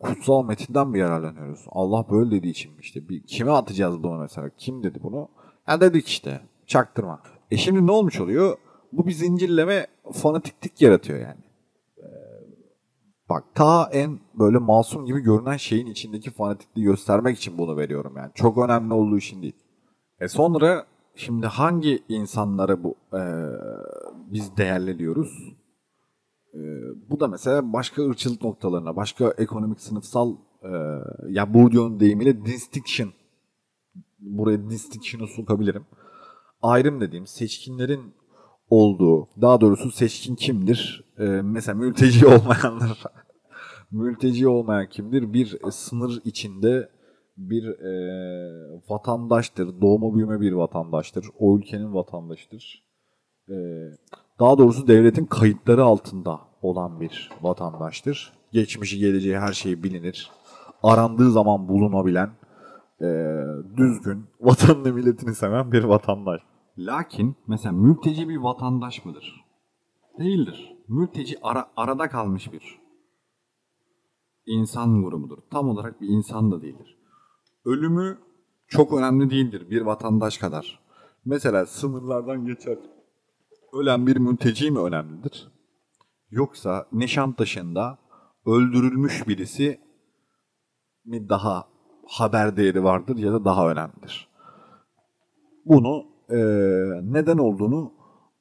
[0.00, 1.64] kutsal metinden mi yararlanıyoruz?
[1.68, 3.08] Allah böyle dediği için işte?
[3.08, 4.50] Bir, kime atacağız bunu mesela?
[4.56, 5.28] Kim dedi bunu?
[5.68, 6.40] Ya dedik işte.
[6.66, 7.22] Çaktırma.
[7.50, 8.56] E şimdi ne olmuş oluyor?
[8.92, 11.40] Bu bir zincirleme fanatiklik yaratıyor yani.
[13.32, 18.30] Bak ta en böyle masum gibi görünen şeyin içindeki fanatikliği göstermek için bunu veriyorum yani.
[18.34, 19.56] Çok önemli olduğu için değil.
[20.20, 23.22] E sonra şimdi hangi insanları bu e,
[24.32, 25.54] biz değerleniyoruz?
[26.54, 26.60] E,
[27.10, 30.70] bu da mesela başka ırkçılık noktalarına, başka ekonomik sınıfsal e,
[31.28, 33.12] ya Bourdieu'nun deyimiyle distinction
[34.20, 35.86] buraya distinction'ı sokabilirim.
[36.62, 38.14] Ayrım dediğim seçkinlerin
[38.70, 41.04] olduğu, daha doğrusu seçkin kimdir?
[41.18, 43.02] Ee, mesela mülteci olmayanlar.
[43.92, 45.32] Mülteci olmayan kimdir?
[45.32, 46.88] Bir e, sınır içinde
[47.36, 47.92] bir e,
[48.88, 49.80] vatandaştır.
[49.80, 51.26] Doğma büyüme bir vatandaştır.
[51.38, 52.84] O ülkenin vatandaşıdır.
[53.48, 53.54] E,
[54.40, 58.32] daha doğrusu devletin kayıtları altında olan bir vatandaştır.
[58.52, 60.30] Geçmişi geleceği her şeyi bilinir.
[60.82, 62.30] Arandığı zaman bulunabilen,
[63.00, 63.06] e,
[63.76, 66.40] düzgün, vatanını milletini seven bir vatandaş.
[66.78, 69.44] Lakin mesela mülteci bir vatandaş mıdır?
[70.18, 70.76] Değildir.
[70.88, 72.81] Mülteci ara, arada kalmış bir
[74.46, 75.38] insan grubudur.
[75.50, 76.98] Tam olarak bir insan da değildir.
[77.64, 78.18] Ölümü
[78.68, 80.82] çok önemli değildir bir vatandaş kadar.
[81.24, 82.78] Mesela sınırlardan geçer
[83.72, 85.48] ölen bir mülteci mi önemlidir?
[86.30, 87.98] Yoksa Nişantaşı'nda
[88.46, 89.80] öldürülmüş birisi
[91.04, 91.68] mi daha
[92.06, 94.28] haber değeri vardır ya da daha önemlidir?
[95.64, 96.36] Bunu e,
[97.02, 97.92] neden olduğunu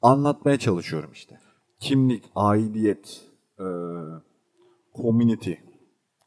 [0.02, 1.40] anlatmaya çalışıyorum işte.
[1.80, 3.22] Kimlik, aidiyet,
[3.60, 3.66] e,
[4.96, 5.54] community,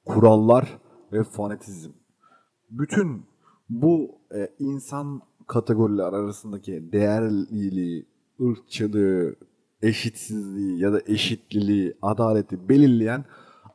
[0.04, 0.78] kurallar
[1.12, 1.90] ve fanatizm.
[2.70, 3.26] Bütün
[3.68, 8.06] bu e, insan kategoriler arasındaki değerliliği,
[8.40, 9.36] ırkçılığı,
[9.82, 13.24] eşitsizliği ya da eşitliliği, adaleti belirleyen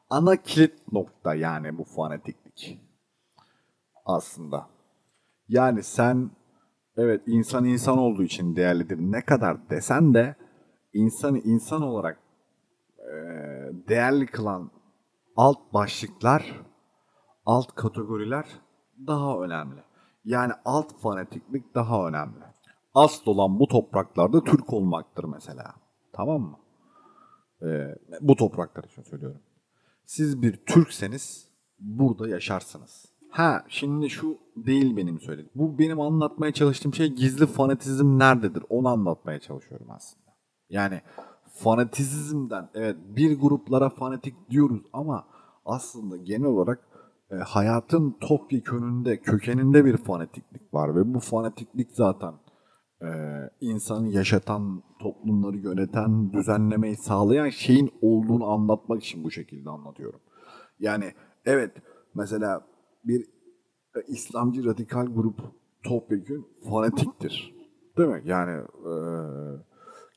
[0.10, 2.82] ana kilit nokta yani bu fanatiklik.
[4.06, 4.70] Aslında.
[5.48, 6.32] Yani sen
[6.98, 10.36] evet insan insan olduğu için değerlidir ne kadar desen de
[10.94, 12.20] insanı insan olarak
[13.00, 13.14] e,
[13.88, 14.72] değerli kılan
[15.40, 16.62] alt başlıklar,
[17.46, 18.46] alt kategoriler
[19.08, 19.84] daha önemli.
[20.26, 22.44] Yani alt fanatiklik daha önemli.
[22.94, 25.76] Asıl olan bu topraklarda Türk olmaktır mesela.
[26.14, 26.60] Tamam mı?
[27.62, 29.42] Ee, bu topraklar için söylüyorum.
[30.06, 31.50] Siz bir Türkseniz
[31.80, 33.06] burada yaşarsınız.
[33.30, 35.52] Ha şimdi şu değil benim söylediğim.
[35.56, 40.30] Bu benim anlatmaya çalıştığım şey gizli fanatizm nerededir onu anlatmaya çalışıyorum aslında.
[40.70, 41.02] Yani
[41.60, 45.28] fanatizmden evet bir gruplara fanatik diyoruz ama
[45.66, 46.88] aslında genel olarak
[47.32, 52.34] e, hayatın topyekönünde, kökeninde bir fanatiklik var ve bu fanatiklik zaten
[53.02, 53.10] e,
[53.62, 60.20] insanı yaşatan, toplumları yöneten, düzenlemeyi sağlayan şeyin olduğunu anlatmak için bu şekilde anlatıyorum.
[60.80, 61.14] Yani
[61.46, 61.72] evet
[62.16, 62.68] mesela
[63.04, 63.22] bir
[63.96, 65.40] e, İslamcı radikal grup
[65.84, 67.56] topyekün fanatiktir.
[67.98, 68.22] Değil mi?
[68.26, 68.52] Yani
[68.86, 68.94] e,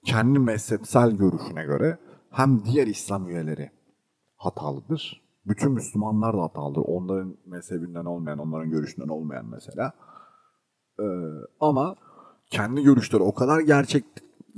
[0.04, 1.98] kendi mezhepsel görüşüne göre
[2.30, 3.70] hem diğer İslam üyeleri
[4.36, 5.22] hatalıdır.
[5.46, 6.82] Bütün Müslümanlar da hatalıdır.
[6.86, 9.92] Onların mezhebinden olmayan, onların görüşünden olmayan mesela.
[11.00, 11.04] Ee,
[11.60, 11.96] ama
[12.50, 14.04] kendi görüşleri o kadar gerçek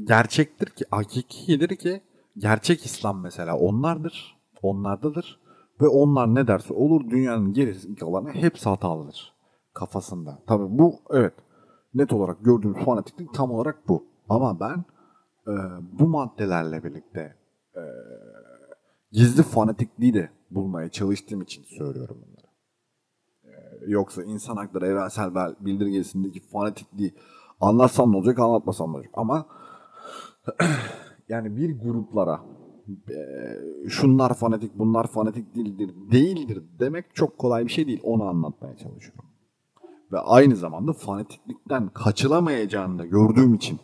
[0.04, 2.00] gerçektir ki, hakikidir ki
[2.36, 4.36] gerçek İslam mesela onlardır.
[4.62, 5.40] Onlardadır.
[5.80, 9.34] Ve onlar ne derse olur dünyanın gerisi kalanı hepsi hatalıdır.
[9.74, 10.38] Kafasında.
[10.46, 11.34] Tabii bu evet
[11.94, 14.04] net olarak gördüğümüz fanatiklik tam olarak bu.
[14.28, 14.84] Ama ben
[15.46, 15.52] e,
[15.92, 17.36] bu maddelerle birlikte
[17.76, 17.82] e,
[19.12, 22.46] gizli fanatikliği de bulmaya çalıştığım için söylüyorum bunları.
[23.44, 27.14] E, yoksa insan hakları evrensel bildirgesindeki fanatikliği
[27.60, 29.12] anlatsam ne olacak anlatmasam ne olacak.
[29.14, 29.46] Ama
[31.28, 32.40] yani bir gruplara
[33.10, 33.18] e,
[33.88, 38.00] şunlar fanatik bunlar fanatik değildir, değildir demek çok kolay bir şey değil.
[38.02, 39.24] Onu anlatmaya çalışıyorum.
[40.12, 43.78] Ve aynı zamanda fanatiklikten kaçılamayacağını da gördüğüm için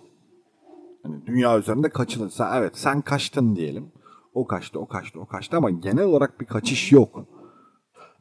[1.02, 3.92] Hani dünya üzerinde kaçılırsa evet sen kaçtın diyelim.
[4.34, 7.26] O kaçtı, o kaçtı, o kaçtı ama genel olarak bir kaçış yok.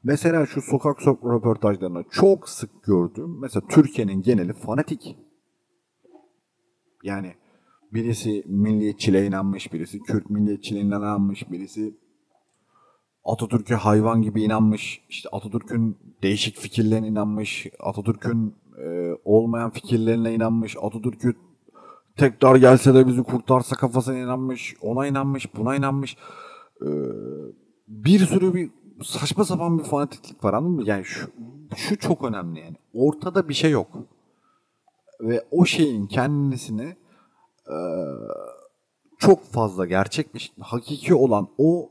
[0.04, 5.16] Mesela şu sokak sokak röportajlarında çok sık gördüğüm mesela Türkiye'nin geneli fanatik.
[7.04, 7.34] Yani
[7.94, 11.98] birisi milliyetçiliğe inanmış, birisi Kürt milliyetçiliğine inanmış, birisi
[13.24, 21.36] Atatürk'e hayvan gibi inanmış, işte Atatürk'ün değişik fikirlerine inanmış, Atatürk'ün e, olmayan fikirlerine inanmış, Atatürk'ü
[22.18, 26.18] tekrar gelse de bizi kurtarsa kafasına inanmış, ona inanmış, buna inanmış.
[26.82, 26.88] Ee,
[27.88, 28.72] bir sürü bir
[29.04, 30.84] saçma sapan bir fanatiklik var anladın mı?
[30.86, 31.32] Yani şu,
[31.76, 32.76] şu çok önemli yani.
[32.94, 33.88] Ortada bir şey yok.
[35.22, 36.96] Ve o şeyin kendisini
[37.70, 37.78] e,
[39.18, 41.90] çok fazla gerçekmiş, hakiki olan o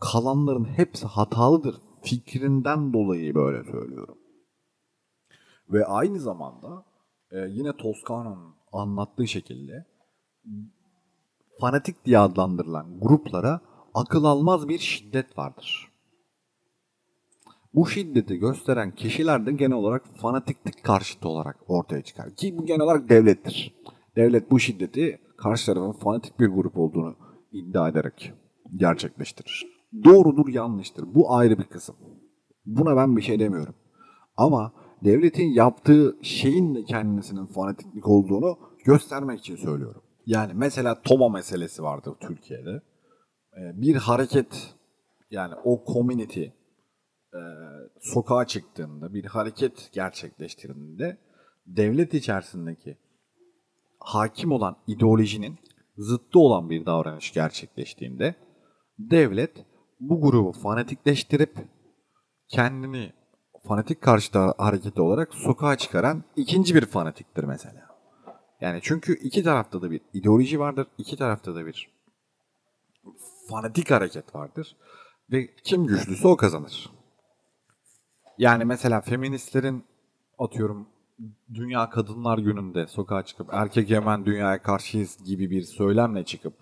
[0.00, 4.18] kalanların hepsi hatalıdır fikrinden dolayı böyle söylüyorum.
[5.68, 6.84] Ve aynı zamanda
[7.30, 9.86] e, yine Toscana'nın anlattığı şekilde
[11.60, 13.60] fanatik diye adlandırılan gruplara
[13.94, 15.92] akıl almaz bir şiddet vardır.
[17.74, 22.34] Bu şiddeti gösteren kişiler de genel olarak fanatiklik karşıtı olarak ortaya çıkar.
[22.34, 23.74] Ki bu genel olarak devlettir.
[24.16, 27.16] Devlet bu şiddeti karşı tarafın fanatik bir grup olduğunu
[27.52, 28.32] iddia ederek
[28.76, 29.66] gerçekleştirir.
[30.04, 31.14] Doğrudur yanlıştır.
[31.14, 31.96] Bu ayrı bir kısım.
[32.66, 33.74] Buna ben bir şey demiyorum.
[34.36, 34.72] Ama
[35.04, 40.02] devletin yaptığı şeyin de kendisinin fanatiklik olduğunu göstermek için söylüyorum.
[40.26, 42.82] Yani mesela Toma meselesi vardır Türkiye'de.
[43.56, 44.74] Ee, bir hareket
[45.30, 47.40] yani o community e,
[48.00, 51.18] sokağa çıktığında bir hareket gerçekleştirdiğinde
[51.66, 52.98] devlet içerisindeki
[53.98, 55.58] hakim olan ideolojinin
[55.96, 58.34] zıttı olan bir davranış gerçekleştiğinde
[58.98, 59.66] devlet
[60.00, 61.56] bu grubu fanatikleştirip
[62.48, 63.12] kendini
[63.68, 67.86] fanatik karşıtı hareketi olarak sokağa çıkaran ikinci bir fanatiktir mesela.
[68.60, 71.90] Yani çünkü iki tarafta da bir ideoloji vardır, iki tarafta da bir
[73.48, 74.76] fanatik hareket vardır
[75.32, 76.90] ve kim güçlüyse o kazanır.
[78.38, 79.84] Yani mesela feministlerin
[80.38, 80.86] atıyorum
[81.54, 86.54] Dünya Kadınlar Günü'nde sokağa çıkıp erkek hemen dünyaya karşıyız gibi bir söylemle çıkıp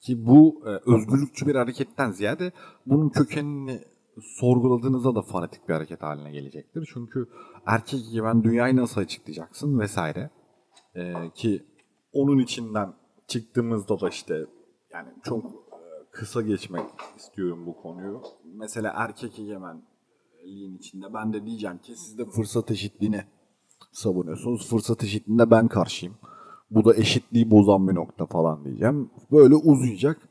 [0.00, 2.52] ki bu e, özgürlükçü bir hareketten ziyade
[2.86, 3.84] bunun kökenini
[4.22, 6.90] sorguladığınızda da fanatik bir hareket haline gelecektir.
[6.92, 7.28] Çünkü
[7.66, 10.30] erkek ben dünyayı nasıl açıklayacaksın vesaire.
[10.94, 11.62] E, ki
[12.12, 12.94] onun içinden
[13.26, 14.46] çıktığımızda da işte
[14.92, 15.50] yani çok e,
[16.10, 16.84] kısa geçmek
[17.16, 18.22] istiyorum bu konuyu.
[18.44, 23.24] Mesela erkek egemenliğin içinde ben de diyeceğim ki siz de fırsat eşitliğini
[23.92, 24.70] savunuyorsunuz.
[24.70, 26.14] Fırsat eşitliğinde ben karşıyım.
[26.70, 29.10] Bu da eşitliği bozan bir nokta falan diyeceğim.
[29.32, 30.28] Böyle uzayacak.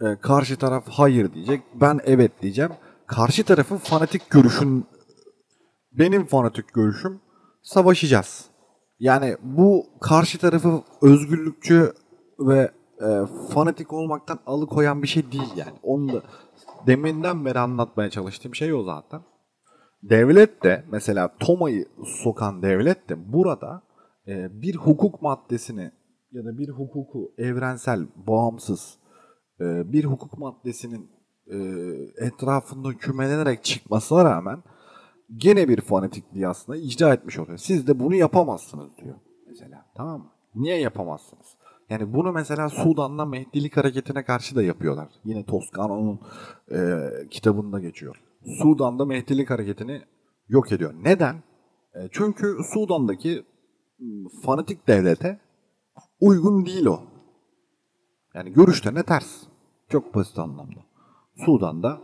[0.00, 1.62] Ee, karşı taraf hayır diyecek.
[1.80, 2.70] Ben evet diyeceğim.
[3.10, 4.86] Karşı tarafın fanatik görüşün
[5.92, 7.20] benim fanatik görüşüm
[7.62, 8.44] savaşacağız.
[8.98, 11.92] Yani bu karşı tarafı özgürlükçü
[12.38, 12.70] ve
[13.00, 13.08] e,
[13.54, 15.72] fanatik olmaktan alıkoyan bir şey değil yani.
[15.82, 16.22] Onu da
[16.86, 19.20] deminden beri anlatmaya çalıştığım şey o zaten.
[20.02, 21.86] Devlet de mesela Toma'yı
[22.22, 23.82] sokan devlet de burada
[24.28, 25.92] e, bir hukuk maddesini
[26.32, 28.98] ya da bir hukuku evrensel, bağımsız
[29.60, 31.56] e, bir hukuk maddesinin e,
[32.16, 34.62] etrafında kümelenerek çıkmasına rağmen
[35.36, 37.58] gene bir fanatikliği aslında icra etmiş oluyor.
[37.58, 39.16] Siz de bunu yapamazsınız diyor
[39.48, 39.86] mesela.
[39.96, 40.30] Tamam mı?
[40.54, 41.46] Niye yapamazsınız?
[41.90, 45.08] Yani bunu mesela Sudan'da Mehdilik hareketine karşı da yapıyorlar.
[45.24, 46.20] Yine Toscano'nun
[46.72, 48.22] e, kitabında geçiyor.
[48.62, 50.02] Sudan'da Mehdilik hareketini
[50.48, 50.94] yok ediyor.
[51.02, 51.34] Neden?
[51.94, 53.44] E, çünkü Sudan'daki
[54.42, 55.40] fanatik devlete
[56.20, 57.00] uygun değil o.
[58.34, 59.42] Yani görüşlerine ters.
[59.88, 60.80] Çok basit anlamda.
[61.44, 62.00] Sudan'da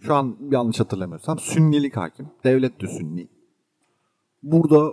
[0.00, 2.28] şu an yanlış hatırlamıyorsam Sünnilik hakim.
[2.44, 3.28] Devlet de Sünni.
[4.42, 4.92] Burada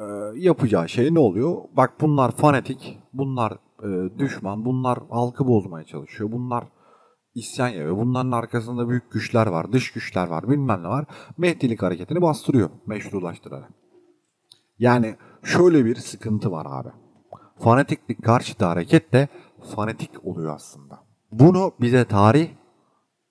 [0.00, 0.04] e,
[0.38, 1.56] yapacağı şey ne oluyor?
[1.76, 6.32] Bak bunlar fanatik, bunlar e, düşman, bunlar halkı bozmaya çalışıyor.
[6.32, 6.64] Bunlar
[7.34, 7.96] isyan yapıyor.
[7.96, 11.04] Bunların arkasında büyük güçler var, dış güçler var, bilmem ne var.
[11.38, 13.70] Mehdilik hareketini bastırıyor meşrulaştırarak.
[14.78, 16.88] Yani şöyle bir sıkıntı var abi.
[17.58, 19.28] Fanatiklik karşıtı hareket de
[19.74, 20.98] fanatik oluyor aslında.
[21.32, 22.48] Bunu bize tarih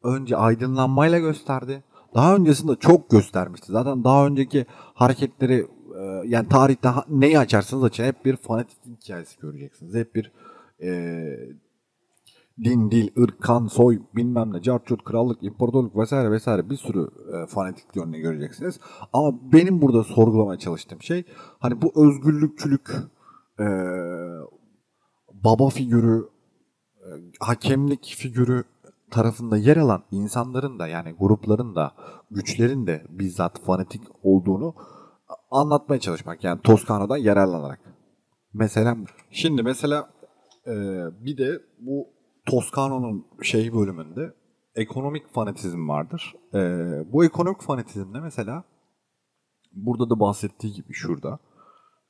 [0.04, 1.84] önce aydınlanmayla gösterdi.
[2.16, 3.72] Daha öncesinde çok göstermişti.
[3.72, 5.68] Zaten daha önceki hareketleri
[6.00, 9.96] e, yani tarihte neyi açarsanız açın hep bir fanatiklik hikayesi göreceksiniz.
[9.96, 10.32] Hep bir
[10.82, 10.90] e,
[12.64, 17.48] din, dil, ırk, kan, soy, bilmem ne, carçurt, krallık, imparatorluk vesaire vesaire bir sürü e,
[17.48, 18.80] fanatik yönünü göreceksiniz.
[19.14, 21.24] Ama benim burada sorgulamaya çalıştığım şey
[21.60, 22.90] hani bu özgürlükçülük,
[23.60, 23.66] e,
[25.34, 26.30] baba figürü,
[26.98, 27.08] e,
[27.40, 28.64] hakemlik figürü
[29.12, 31.92] tarafında yer alan insanların da yani grupların da
[32.32, 34.76] güçlerin de bizzat fanatik olduğunu
[35.52, 36.44] anlatmaya çalışmak.
[36.44, 37.80] Yani Toscano'dan yararlanarak.
[38.54, 38.98] Mesela
[39.32, 40.10] şimdi mesela
[40.68, 40.74] e,
[41.26, 42.08] bir de bu
[42.46, 44.34] Toscano'nun şey bölümünde
[44.76, 46.36] ekonomik fanatizm vardır.
[46.54, 46.58] Ee,
[47.12, 48.64] bu ekonomik fanatizmde mesela
[49.72, 51.40] burada da bahsettiği gibi şurada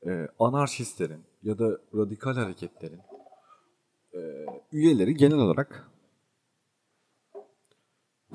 [0.07, 2.99] e, anarşistlerin ya da radikal hareketlerin
[4.13, 4.19] e,
[4.71, 5.88] üyeleri genel olarak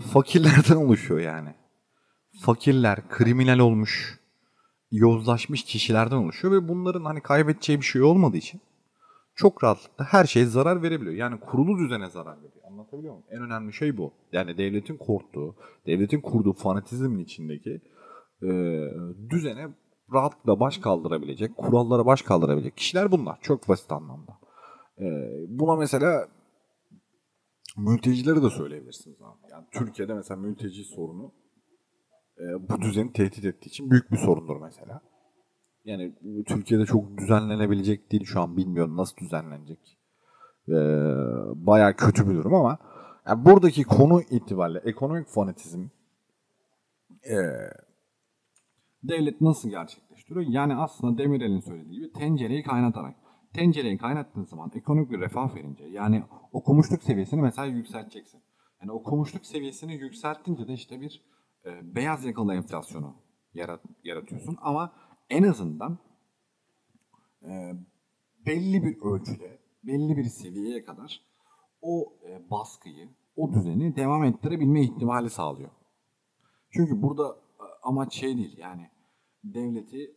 [0.00, 1.54] fakirlerden oluşuyor yani.
[2.40, 4.20] Fakirler, kriminal olmuş,
[4.90, 8.60] yozlaşmış kişilerden oluşuyor ve bunların hani kaybedeceği bir şey olmadığı için
[9.34, 11.14] çok rahatlıkla her şeye zarar verebiliyor.
[11.14, 12.64] Yani kurulu düzene zarar veriyor.
[12.70, 13.26] Anlatabiliyor muyum?
[13.30, 14.12] En önemli şey bu.
[14.32, 17.80] Yani devletin korktuğu, devletin kurduğu fanatizmin içindeki
[18.42, 18.48] e,
[19.30, 19.68] düzene
[20.12, 23.38] rahatlıkla baş kaldırabilecek, kurallara baş kaldırabilecek kişiler bunlar.
[23.42, 24.32] Çok basit anlamda.
[24.98, 25.04] E,
[25.48, 26.28] buna mesela
[27.76, 29.50] mültecileri de söyleyebilirsiniz abi.
[29.50, 31.32] Yani Türkiye'de mesela mülteci sorunu
[32.38, 35.00] e, bu düzeni tehdit ettiği için büyük bir sorundur mesela.
[35.84, 36.14] Yani
[36.46, 39.98] Türkiye'de çok düzenlenebilecek değil şu an bilmiyorum nasıl düzenlenecek.
[40.68, 40.72] Ee,
[41.54, 42.78] Baya kötü bir durum ama
[43.26, 45.86] Yani buradaki konu itibariyle ekonomik fanatizm
[47.26, 47.70] eee,
[49.02, 50.46] devlet nasıl gerçekleştiriyor?
[50.48, 53.14] Yani aslında Demirel'in söylediği gibi tencereyi kaynatarak.
[53.54, 58.40] Tencereyi kaynattığın zaman ekonomik bir refah verince yani okumuşluk seviyesini mesela yükselteceksin.
[58.80, 61.22] Yani okumuşluk seviyesini yükseltince de işte bir
[61.64, 63.16] e, beyaz yakalı enflasyonu
[63.54, 64.56] yarat, yaratıyorsun.
[64.62, 64.92] Ama
[65.30, 65.98] en azından
[67.42, 67.72] e,
[68.46, 71.20] belli bir ölçüde, belli bir seviyeye kadar
[71.80, 75.70] o e, baskıyı, o düzeni devam ettirebilme ihtimali sağlıyor.
[76.70, 77.28] Çünkü burada
[77.60, 78.90] e, amaç şey değil yani
[79.44, 80.16] devleti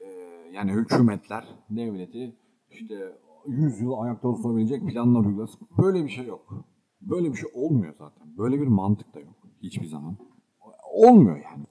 [0.00, 0.06] e,
[0.52, 2.36] yani hükümetler devleti
[2.70, 5.68] işte 100 yıl ayakta tutabilecek planlar uygulasın.
[5.78, 6.64] Böyle bir şey yok.
[7.00, 8.38] Böyle bir şey olmuyor zaten.
[8.38, 10.16] Böyle bir mantık da yok hiçbir zaman.
[10.92, 11.64] Olmuyor yani.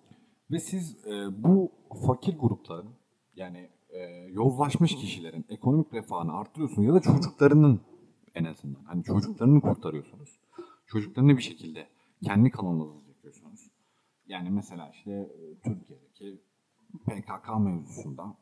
[0.52, 1.72] Ve siz e, bu
[2.08, 2.90] fakir grupların
[3.36, 4.00] yani e,
[4.32, 7.82] yozlaşmış kişilerin ekonomik refahını arttırıyorsunuz ya da çocuklarının
[8.36, 10.40] en azından hani çocuklarını kurtarıyorsunuz.
[10.88, 11.88] Çocuklarını bir şekilde
[12.24, 13.72] kendi kanalınızı yapıyorsunuz.
[14.28, 16.42] Yani mesela işte e, Türkiye'deki
[17.06, 18.37] PKK mevzusunda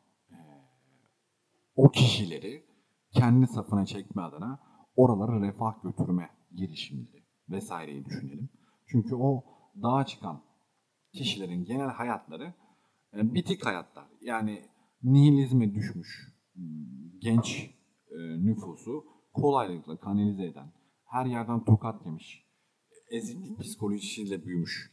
[1.76, 2.64] o kişileri
[3.12, 4.60] kendi safına çekme adına
[4.96, 8.48] oralara refah götürme girişimleri vesaireyi düşünelim.
[8.86, 9.44] Çünkü o
[9.82, 10.42] dağa çıkan
[11.12, 12.54] kişilerin genel hayatları
[13.16, 14.08] e, bitik hayatlar.
[14.20, 14.64] Yani
[15.02, 16.62] nihilizme düşmüş m,
[17.18, 17.70] genç
[18.10, 20.72] e, nüfusu kolaylıkla kanalize eden,
[21.04, 22.46] her yerden tokat yemiş,
[23.10, 24.92] eziklik psikolojisiyle büyümüş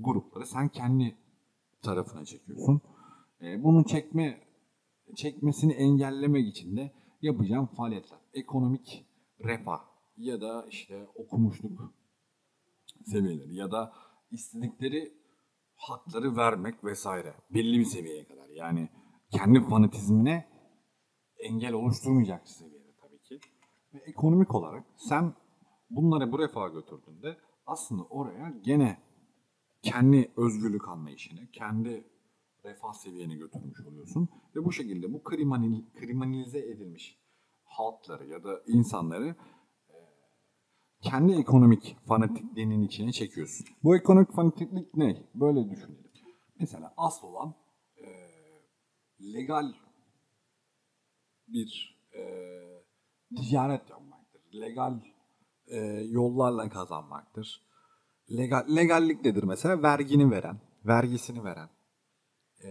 [0.00, 1.16] grupları sen kendi
[1.82, 2.80] tarafına çekiyorsun.
[3.40, 4.47] E, bunun çekme
[5.14, 6.92] çekmesini engellemek için de
[7.22, 8.18] yapacağım faaliyetler.
[8.34, 9.06] Ekonomik
[9.44, 9.80] refah
[10.16, 11.94] ya da işte okumuşluk
[13.04, 13.92] seviyeleri ya da
[14.30, 15.12] istedikleri
[15.74, 17.34] hakları vermek vesaire.
[17.50, 18.48] Belli bir seviyeye kadar.
[18.48, 18.88] Yani
[19.30, 20.48] kendi fanatizmine
[21.38, 23.40] engel oluşturmayacak seviyede tabii ki.
[23.94, 25.34] Ve ekonomik olarak sen
[25.90, 28.98] bunları bu refaha götürdüğünde aslında oraya gene
[29.82, 32.04] kendi özgürlük anlayışını, kendi
[32.68, 34.28] refah seviyeni götürmüş oluyorsun.
[34.56, 37.18] Ve bu şekilde bu kriminal, kriminalize edilmiş
[37.64, 39.36] halkları ya da insanları
[39.88, 39.96] e,
[41.02, 43.66] kendi ekonomik fanatikliğinin içine çekiyorsun.
[43.82, 45.28] Bu ekonomik fanatiklik ne?
[45.34, 46.08] Böyle düşünelim.
[46.60, 47.54] Mesela asıl olan
[47.96, 48.06] e,
[49.34, 49.72] legal
[51.48, 52.22] bir e,
[53.36, 54.42] ticaret yapmaktır.
[54.54, 55.00] Legal
[55.66, 55.76] e,
[56.10, 57.68] yollarla kazanmaktır.
[58.30, 59.82] Legal, legallik nedir mesela?
[59.82, 61.68] Vergini veren, vergisini veren,
[62.64, 62.70] e,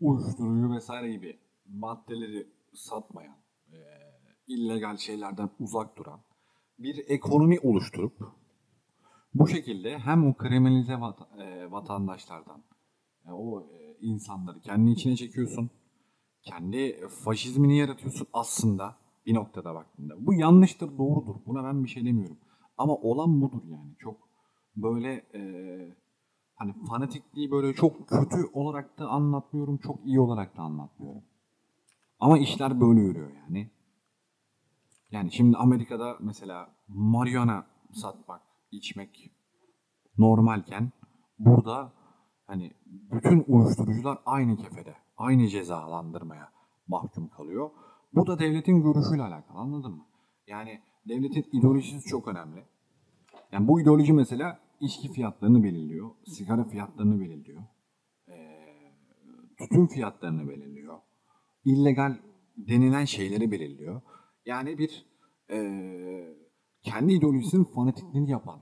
[0.00, 3.36] uyuşturucu vesaire gibi maddeleri satmayan,
[3.72, 3.78] e,
[4.46, 6.20] illegal şeylerden uzak duran
[6.78, 8.18] bir ekonomi oluşturup
[9.34, 12.62] bu şekilde hem o kriminalize vat- e, vatandaşlardan
[13.26, 15.70] e, o e, insanları kendi içine çekiyorsun.
[16.42, 20.26] Kendi faşizmini yaratıyorsun aslında bir noktada baktığında.
[20.26, 21.34] Bu yanlıştır, doğrudur.
[21.46, 22.38] Buna ben bir şey demiyorum.
[22.76, 23.96] Ama olan budur yani.
[23.98, 24.28] Çok
[24.76, 25.40] böyle e,
[26.62, 29.78] hani fanatikliği böyle çok kötü olarak da anlatmıyorum.
[29.78, 31.22] Çok iyi olarak da anlatmıyorum.
[32.20, 33.70] Ama işler böyle yürüyor yani.
[35.10, 39.30] Yani şimdi Amerika'da mesela marihuana satmak, içmek
[40.18, 40.92] normalken
[41.38, 41.92] burada
[42.46, 46.52] hani bütün uyuşturucular aynı kefede, aynı cezalandırmaya
[46.88, 47.70] mahkum kalıyor.
[48.14, 50.06] Bu da devletin görüşüyle alakalı anladın mı?
[50.46, 52.64] Yani devletin ideolojisi çok önemli.
[53.52, 57.62] Yani bu ideoloji mesela içki fiyatlarını belirliyor, sigara fiyatlarını belirliyor,
[58.28, 58.94] eee,
[59.58, 60.98] tütün fiyatlarını belirliyor,
[61.64, 62.18] illegal
[62.56, 64.02] denilen şeyleri belirliyor.
[64.46, 65.06] Yani bir
[65.50, 66.36] eee,
[66.82, 68.60] kendi ideolojisinin fanatikliğini yapan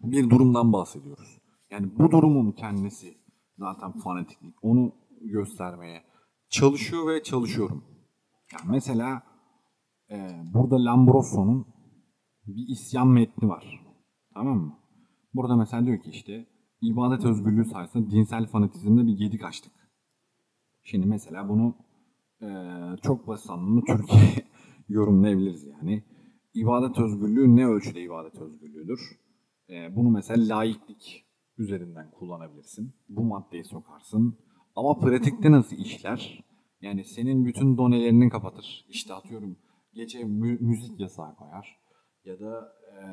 [0.00, 1.38] bir durumdan bahsediyoruz.
[1.70, 3.18] Yani bu durumun kendisi
[3.58, 4.54] zaten fanatiklik.
[4.62, 6.04] Onu göstermeye
[6.48, 7.84] çalışıyor ve çalışıyorum.
[8.52, 9.22] Yani mesela
[10.10, 11.66] e, burada Lambrosso'nun
[12.46, 13.80] bir isyan metni var.
[14.34, 14.78] Tamam mı?
[15.34, 16.46] Burada mesela diyor ki işte
[16.82, 19.72] ibadet özgürlüğü sayesinde dinsel fanatizmde bir gedik açtık.
[20.82, 21.74] Şimdi mesela bunu
[22.42, 22.48] e,
[23.02, 24.34] çok basit anlamda Türkiye
[24.88, 26.02] yorumlayabiliriz yani.
[26.54, 29.00] İbadet özgürlüğü ne ölçüde ibadet özgürlüğüdür?
[29.70, 31.26] E, bunu mesela laiklik
[31.58, 32.94] üzerinden kullanabilirsin.
[33.08, 34.38] Bu maddeyi sokarsın.
[34.76, 36.44] Ama pratikte nasıl işler?
[36.80, 38.86] Yani senin bütün donelerini kapatır.
[38.88, 39.56] İşte atıyorum
[39.94, 41.76] gece mü- müzik yasağı koyar.
[42.24, 43.04] Ya da e,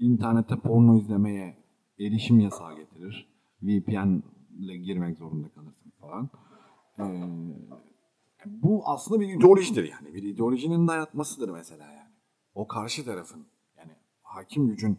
[0.00, 1.56] internette porno izlemeye
[2.00, 3.28] erişim yasağı getirir.
[3.62, 4.22] VPN
[4.58, 6.30] ile girmek zorunda kalırsın falan.
[6.98, 7.04] E,
[8.46, 10.14] bu aslında bir ideolojidir yani.
[10.14, 12.10] Bir ideolojinin dayatmasıdır mesela yani.
[12.54, 13.46] O karşı tarafın
[13.76, 13.92] yani
[14.22, 14.98] hakim gücün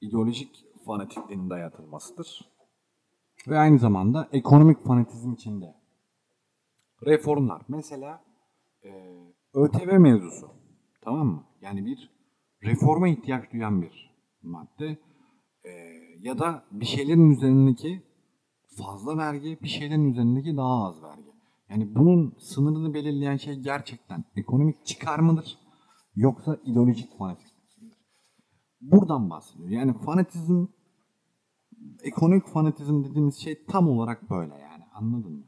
[0.00, 2.52] ideolojik fanatikliğinin dayatılmasıdır.
[3.48, 5.74] Ve aynı zamanda ekonomik fanatizm içinde
[7.06, 7.62] reformlar.
[7.68, 8.24] Mesela
[8.84, 8.90] e,
[9.54, 10.50] ÖTV mevzusu.
[11.00, 11.44] Tamam mı?
[11.60, 12.10] Yani bir
[12.62, 14.05] reforma ihtiyaç duyan bir
[14.46, 14.98] madde.
[15.64, 15.70] Ee,
[16.20, 18.02] ya da bir şeylerin üzerindeki
[18.76, 21.30] fazla vergi, bir şeylerin üzerindeki daha az vergi.
[21.70, 25.58] Yani bunun sınırını belirleyen şey gerçekten ekonomik çıkar mıdır?
[26.16, 27.98] Yoksa ideolojik fanatizm midir?
[28.80, 29.68] Buradan bahsediyor.
[29.68, 30.66] Yani fanatizm,
[32.02, 35.44] ekonomik fanatizm dediğimiz şey tam olarak böyle yani anladın mı?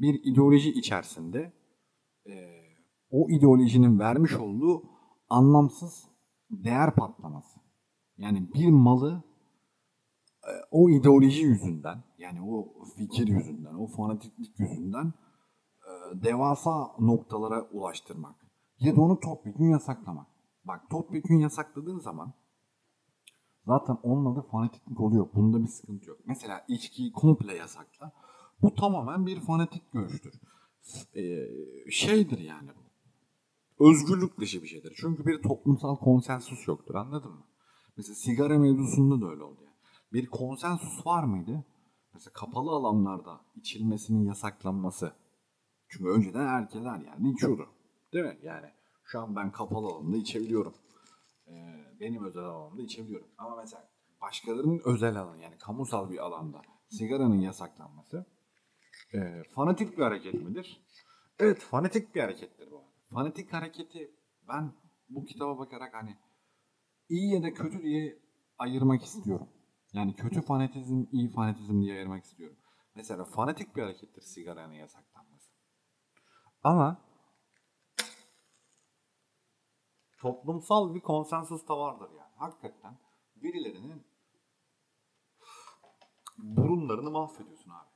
[0.00, 1.52] Bir ideoloji içerisinde
[2.26, 2.32] e,
[3.10, 4.82] o ideolojinin vermiş olduğu
[5.28, 6.08] anlamsız
[6.50, 7.51] değer patlaması.
[8.22, 9.22] Yani bir malı
[10.44, 15.12] e, o ideoloji yüzünden yani o fikir yüzünden, o fanatiklik yüzünden
[15.82, 18.34] e, devasa noktalara ulaştırmak.
[18.78, 20.26] Ya da onu topyekun yasaklamak.
[20.64, 22.32] Bak topyekun yasakladığın zaman
[23.66, 25.28] zaten onun adı fanatiklik oluyor.
[25.34, 26.18] Bunda bir sıkıntı yok.
[26.26, 28.12] Mesela içkiyi komple yasakla.
[28.62, 30.34] Bu tamamen bir fanatik görüştür.
[31.14, 31.22] E,
[31.90, 32.70] şeydir yani.
[33.80, 34.94] Özgürlük dışı bir şeydir.
[35.00, 37.44] Çünkü bir toplumsal konsensus yoktur anladın mı?
[37.96, 39.76] Mesela sigara mevzusunda da öyle oldu yani.
[40.12, 41.64] Bir konsensus var mıydı?
[42.14, 45.12] Mesela kapalı alanlarda içilmesinin yasaklanması.
[45.88, 47.68] Çünkü önceden herkes her yerde içiyordu.
[48.12, 48.38] Değil mi?
[48.42, 48.66] Yani
[49.04, 50.74] şu an ben kapalı alanda içebiliyorum.
[51.48, 53.28] Ee, benim özel alanımda içebiliyorum.
[53.38, 53.88] Ama mesela
[54.22, 58.26] başkalarının özel alanı yani kamusal bir alanda sigaranın yasaklanması
[59.14, 60.80] e, fanatik bir hareket midir?
[61.38, 62.84] Evet fanatik bir harekettir bu.
[63.14, 64.10] Fanatik hareketi
[64.48, 64.72] ben
[65.08, 66.16] bu kitaba bakarak hani
[67.12, 68.18] iyi ya da kötü diye
[68.58, 69.48] ayırmak istiyorum.
[69.92, 72.56] Yani kötü fanatizm, iyi fanatizm diye ayırmak istiyorum.
[72.94, 75.50] Mesela fanatik bir harekettir sigaranın yasaklanması.
[76.64, 77.00] Ama
[80.18, 82.32] toplumsal bir konsensus da vardır yani.
[82.36, 82.98] Hakikaten
[83.36, 84.02] birilerinin
[86.38, 87.90] burunlarını mahvediyorsun abi.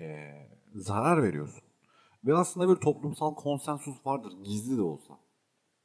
[0.00, 1.64] Ee, zarar veriyorsun.
[2.24, 5.21] Ve aslında bir toplumsal konsensus vardır gizli de olsa.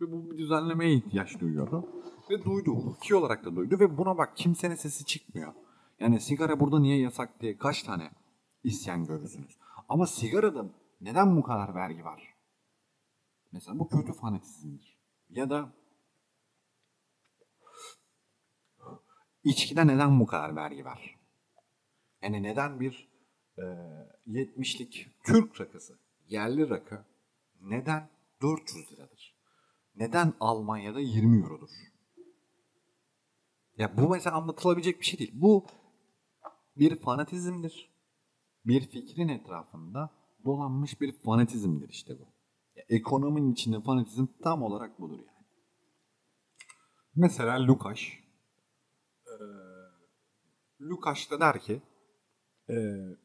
[0.01, 2.03] Ve bu bir düzenlemeye ihtiyaç duyuyordu.
[2.29, 2.71] Ve duydu.
[2.71, 3.79] Hukuki olarak da duydu.
[3.79, 5.53] Ve buna bak kimsenin sesi çıkmıyor.
[5.99, 8.11] Yani sigara burada niye yasak diye kaç tane
[8.63, 9.57] isyan görürsünüz.
[9.89, 10.65] Ama sigarada
[11.01, 12.35] neden bu kadar vergi var?
[13.51, 14.97] Mesela bu kötü fanatizmdir.
[15.29, 15.73] Ya da
[19.43, 21.19] içkide neden bu kadar vergi var?
[22.21, 23.09] Yani neden bir
[23.57, 23.61] e,
[24.27, 27.05] 70'lik Türk rakısı, yerli rakı
[27.61, 28.09] neden
[28.41, 29.36] 400 liradır?
[29.99, 31.69] Neden Almanya'da 20 eurodur?
[33.77, 35.31] Ya bu mesela anlatılabilecek bir şey değil.
[35.33, 35.65] Bu
[36.75, 37.97] bir fanatizmdir.
[38.65, 40.09] Bir fikrin etrafında
[40.45, 42.27] dolanmış bir fanatizmdir işte bu.
[42.75, 45.47] Ya ekonominin içinde fanatizm tam olarak budur yani.
[47.15, 48.01] Mesela Lukács
[49.25, 49.35] e,
[50.81, 51.81] Lukács da der ki
[52.69, 52.75] e,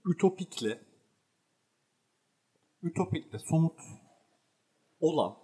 [0.07, 0.81] ütopikle
[2.83, 3.81] ütopikle somut
[5.01, 5.41] olan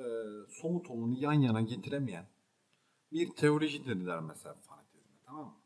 [0.00, 0.06] e,
[0.48, 2.26] somut olanı yan yana getiremeyen
[3.12, 5.56] bir teolojidir der mesela fanatizme tamam mı?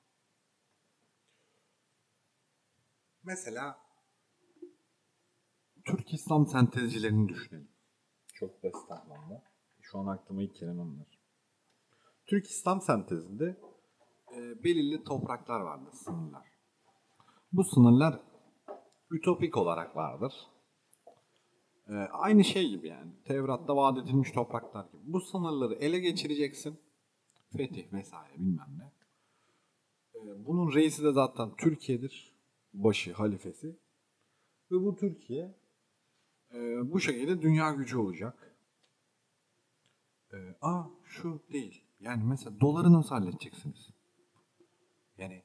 [3.22, 3.78] Mesela
[5.84, 7.68] Türk İslam sentezcilerini düşünelim.
[8.34, 9.42] Çok basit anlamda.
[9.80, 11.06] Şu an aklıma ilk gelen onlar.
[12.26, 13.60] Türk İslam sentezinde
[14.36, 16.46] e, belirli topraklar vardır, sınırlar.
[17.52, 18.20] Bu sınırlar
[19.10, 20.32] ütopik olarak vardır.
[21.88, 23.12] E, aynı şey gibi yani.
[23.24, 25.02] Tevrat'ta vaat edilmiş topraklar gibi.
[25.04, 26.78] Bu sınırları ele geçireceksin.
[27.56, 28.92] Fetih vesaire bilmem ne.
[30.14, 32.34] E, bunun reisi de zaten Türkiye'dir.
[32.74, 33.78] Başı, halifesi.
[34.70, 35.54] Ve bu Türkiye
[36.54, 38.56] e, bu şekilde dünya gücü olacak.
[40.32, 41.84] E, aa şu değil.
[42.00, 43.90] Yani mesela doları nasıl halledeceksiniz?
[45.18, 45.42] Yani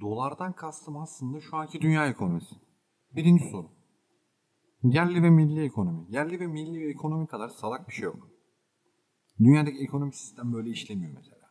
[0.00, 2.54] dolardan kastım aslında şu anki dünya ekonomisi.
[3.12, 3.70] Birinci soru.
[4.84, 6.06] Yerli ve milli ekonomi.
[6.08, 8.30] Yerli ve milli ekonomi kadar salak bir şey yok.
[9.38, 11.50] Dünyadaki ekonomik sistem böyle işlemiyor mesela.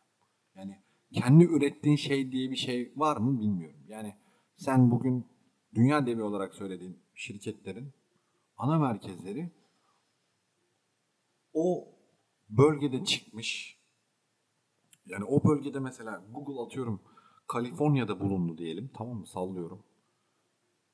[0.54, 0.82] Yani
[1.12, 3.80] kendi ürettiğin şey diye bir şey var mı bilmiyorum.
[3.88, 4.14] Yani
[4.56, 5.26] sen bugün
[5.74, 7.92] dünya devi olarak söylediğin şirketlerin
[8.56, 9.50] ana merkezleri
[11.52, 11.88] o
[12.48, 13.78] bölgede çıkmış.
[15.06, 17.02] Yani o bölgede mesela Google atıyorum
[17.46, 18.90] Kaliforniya'da bulundu diyelim.
[18.94, 19.26] Tamam mı?
[19.26, 19.84] Sallıyorum.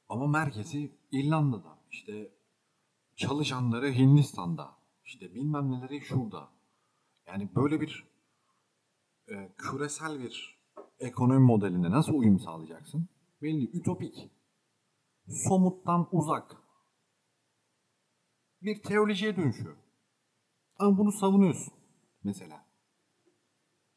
[0.09, 1.80] Ama merkezi İrlanda'da.
[1.91, 2.35] İşte
[3.17, 4.77] çalışanları Hindistan'da.
[5.05, 6.49] İşte bilmem neleri şurada.
[7.27, 8.07] Yani böyle bir
[9.29, 10.61] e, küresel bir
[10.99, 13.09] ekonomi modeline nasıl uyum sağlayacaksın?
[13.43, 14.31] Belli, ütopik.
[15.29, 16.57] Somuttan uzak.
[18.63, 19.77] Bir teolojiye dönüşüyor.
[20.77, 21.75] Ama bunu savunuyorsun
[22.25, 22.67] mesela.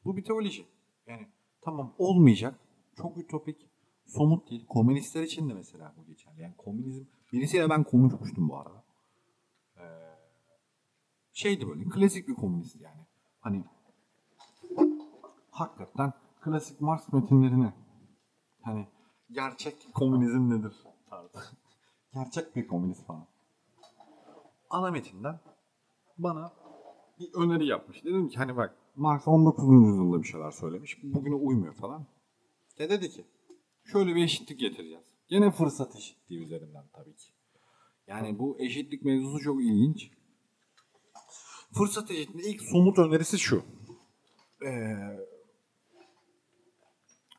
[0.06, 0.66] Bu bir teoloji.
[1.08, 1.28] Yani
[1.62, 2.60] tamam olmayacak.
[2.98, 3.70] Çok ütopik.
[4.06, 4.66] Somut değil.
[4.66, 6.42] Komünistler için de mesela bu geçerli.
[6.42, 8.84] Yani komünizm birisiyle ben konuşmuştum bu arada.
[9.78, 9.84] Ee,
[11.34, 13.02] şeydi böyle klasik bir komünist yani.
[13.40, 13.64] Hani
[15.52, 17.74] hakikaten klasik Marx metinlerini
[18.62, 18.88] hani
[19.32, 20.74] gerçek komünizm nedir
[22.14, 23.28] gerçek bir komünist falan.
[24.70, 25.40] Ana metinden
[26.18, 26.54] bana
[27.20, 28.06] bir öneri yapmış.
[28.06, 29.64] Dedim ki hani bak Marx 19.
[29.64, 31.04] yüzyılda bir şeyler söylemiş.
[31.04, 32.06] Bugüne uymuyor falan.
[32.80, 33.26] Ya dedi ki
[33.86, 35.13] şöyle bir eşitlik getireceğiz.
[35.28, 37.34] Gene fırsat eşitliği üzerinden tabii ki.
[38.08, 40.12] Yani bu eşitlik mevzusu çok ilginç.
[41.74, 43.64] Fırsat eşitliği ilk somut önerisi şu.
[44.66, 44.96] Ee,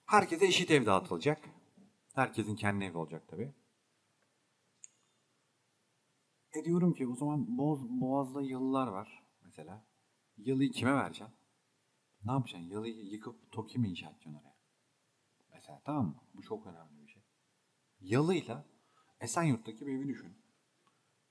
[0.06, 1.48] herkese eşit ev dağıtılacak.
[2.14, 3.54] Herkesin kendi evi olacak tabii.
[6.54, 9.86] E diyorum ki o zaman Boğaz, Boğaz'da yılılar var mesela.
[10.36, 11.34] Yılıyı kime vereceksin?
[12.24, 12.68] Ne yapacaksın?
[12.68, 14.56] Yılıyı yıkıp TOKİ mi inşa edeceksin oraya?
[15.52, 16.22] Mesela tamam mı?
[16.34, 17.03] Bu çok önemli.
[18.04, 18.64] Yalıyla
[19.20, 20.36] Esenyurt'taki bir evi düşün.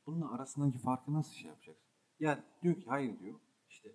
[0.06, 1.84] Bunun arasındaki farkı nasıl şey yapacaksın?
[2.20, 3.40] Ya diyor ki hayır diyor.
[3.70, 3.90] İşte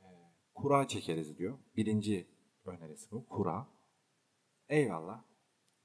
[0.00, 0.06] e,
[0.54, 1.58] kura çekeriz diyor.
[1.76, 2.28] Birinci
[2.64, 3.28] önerisi bu.
[3.28, 3.68] Kura.
[4.68, 5.24] Eyvallah.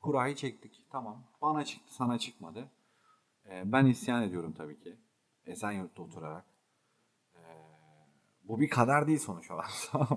[0.01, 0.87] Kurayı çektik.
[0.91, 1.31] Tamam.
[1.41, 2.71] Bana çıktı sana çıkmadı.
[3.45, 4.97] E, ben isyan ediyorum tabii ki.
[5.45, 6.45] Esenyurt'ta oturarak.
[7.35, 7.41] E,
[8.43, 9.71] bu bir kader değil sonuç olarak.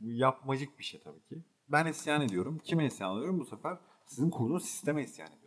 [0.00, 1.44] bu yapmacık bir şey tabii ki.
[1.68, 2.58] Ben isyan ediyorum.
[2.58, 3.40] Kime isyan ediyorum?
[3.40, 5.46] Bu sefer sizin kurduğunuz sisteme isyan ediyorum.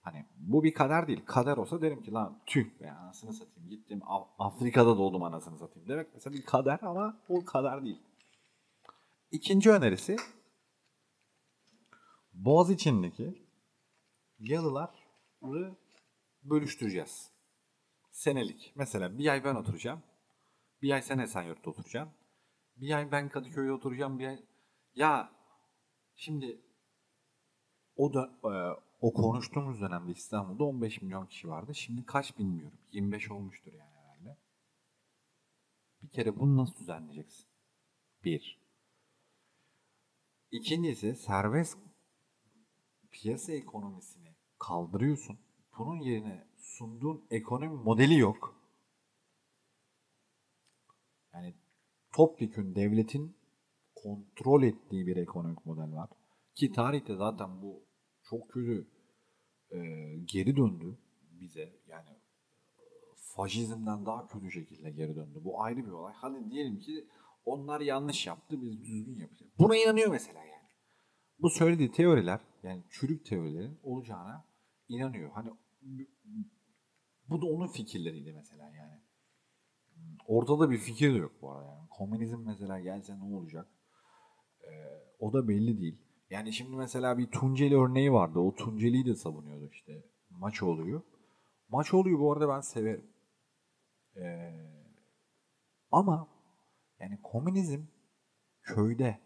[0.00, 1.24] Hani bu bir kader değil.
[1.26, 3.68] Kader olsa derim ki lan tüh be anasını satayım.
[3.68, 5.88] Gittim Af- Afrika'da doğdum anasını satayım.
[5.88, 8.02] Demek mesela bir kader ama bu kader değil.
[9.30, 10.16] İkinci önerisi
[12.32, 13.46] Boğaz içindeki
[14.38, 15.76] yalıları
[16.42, 17.30] bölüştüreceğiz.
[18.10, 18.72] Senelik.
[18.76, 20.02] Mesela bir ay ben oturacağım.
[20.82, 22.14] Bir ay sen Esenyurt'ta oturacaksın.
[22.76, 24.18] Bir ay ben Kadıköy'de oturacağım.
[24.18, 24.44] Bir ay...
[24.94, 25.32] Ya
[26.16, 26.60] şimdi
[27.98, 28.50] o da e,
[29.00, 31.74] o konuştuğumuz dönemde İstanbul'da 15 milyon kişi vardı.
[31.74, 32.78] Şimdi kaç bilmiyorum.
[32.92, 34.36] 25 olmuştur yani herhalde.
[36.02, 37.46] Bir kere bunu nasıl düzenleyeceksin?
[38.24, 38.60] Bir.
[40.50, 41.78] İkincisi serbest
[43.10, 45.38] piyasa ekonomisini kaldırıyorsun.
[45.78, 48.54] Bunun yerine sunduğun ekonomi modeli yok.
[51.34, 51.54] Yani
[52.12, 53.36] topyekun devletin
[53.94, 56.10] kontrol ettiği bir ekonomik model var.
[56.54, 57.87] Ki tarihte zaten bu
[58.30, 58.88] çok kötü
[59.70, 59.78] e,
[60.24, 60.98] geri döndü
[61.40, 61.72] bize.
[61.86, 62.08] Yani
[63.36, 65.40] faşizmden daha kötü şekilde geri döndü.
[65.44, 66.12] Bu ayrı bir olay.
[66.16, 67.08] Hadi diyelim ki
[67.44, 69.52] onlar yanlış yaptı, biz düzgün yapacağız.
[69.58, 70.68] Buna inanıyor mesela yani.
[71.38, 74.44] Bu söylediği teoriler, yani çürük teorilerin olacağına
[74.88, 75.30] inanıyor.
[75.30, 75.50] Hani
[77.28, 79.00] bu da onun fikirleriydi mesela yani.
[80.26, 81.88] Ortada bir fikir de yok bu arada yani.
[81.90, 83.68] Komünizm mesela gelse ne olacak?
[84.62, 84.68] Ee,
[85.18, 86.07] o da belli değil.
[86.30, 88.38] Yani şimdi mesela bir Tunceli örneği vardı.
[88.38, 90.04] O Tunceli'yi de savunuyordu işte.
[90.30, 91.02] Maç oluyor.
[91.68, 93.10] Maç oluyor bu arada ben severim.
[94.16, 94.52] Ee,
[95.90, 96.28] ama
[97.00, 97.82] yani komünizm
[98.62, 99.20] köyde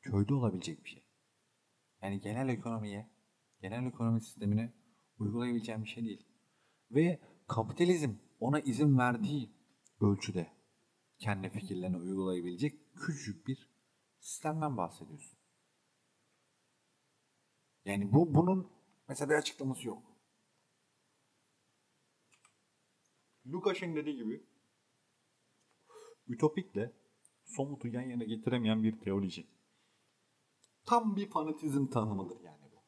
[0.00, 1.02] köyde olabilecek bir şey.
[2.02, 3.10] Yani genel ekonomiye,
[3.60, 4.72] genel ekonomi sistemine
[5.18, 6.26] uygulayabileceğim bir şey değil.
[6.90, 8.10] Ve kapitalizm
[8.40, 9.50] ona izin verdiği
[10.00, 10.46] ölçüde
[11.18, 13.77] kendi fikirlerini uygulayabilecek küçük bir
[14.20, 15.38] sistemden bahsediyorsun.
[17.84, 18.70] Yani bu bunun
[19.08, 20.02] mesela bir açıklaması yok.
[23.46, 24.46] Lukas'ın dediği gibi
[26.26, 26.92] ütopikle
[27.44, 29.46] somutu yan yana getiremeyen bir teoloji.
[30.84, 32.82] Tam bir fanatizm tanımıdır yani bu.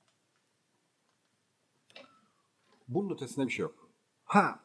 [2.89, 3.91] Bunun ötesinde bir şey yok.
[4.25, 4.65] Ha,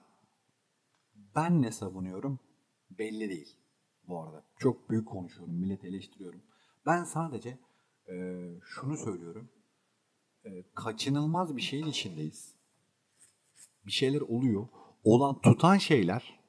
[1.16, 2.39] ben ne savunuyorum
[2.89, 3.57] belli değil
[4.07, 4.45] bu arada.
[4.59, 6.41] Çok büyük konuşuyorum, milleti eleştiriyorum.
[6.86, 7.60] Ben sadece
[8.10, 8.16] e,
[8.64, 9.50] şunu söylüyorum.
[10.46, 12.56] E, kaçınılmaz bir şeyin içindeyiz.
[13.86, 14.68] Bir şeyler oluyor.
[15.04, 16.40] Olan tutan şeyler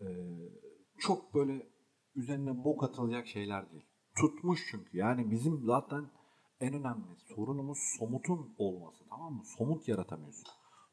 [0.00, 0.06] e,
[0.98, 1.66] çok böyle
[2.14, 3.84] üzerine bok atılacak şeyler değil.
[4.16, 4.98] Tutmuş çünkü.
[4.98, 6.10] Yani bizim zaten
[6.60, 9.42] en önemli sorunumuz somutun olması tamam mı?
[9.44, 10.44] Somut yaratamıyorsun.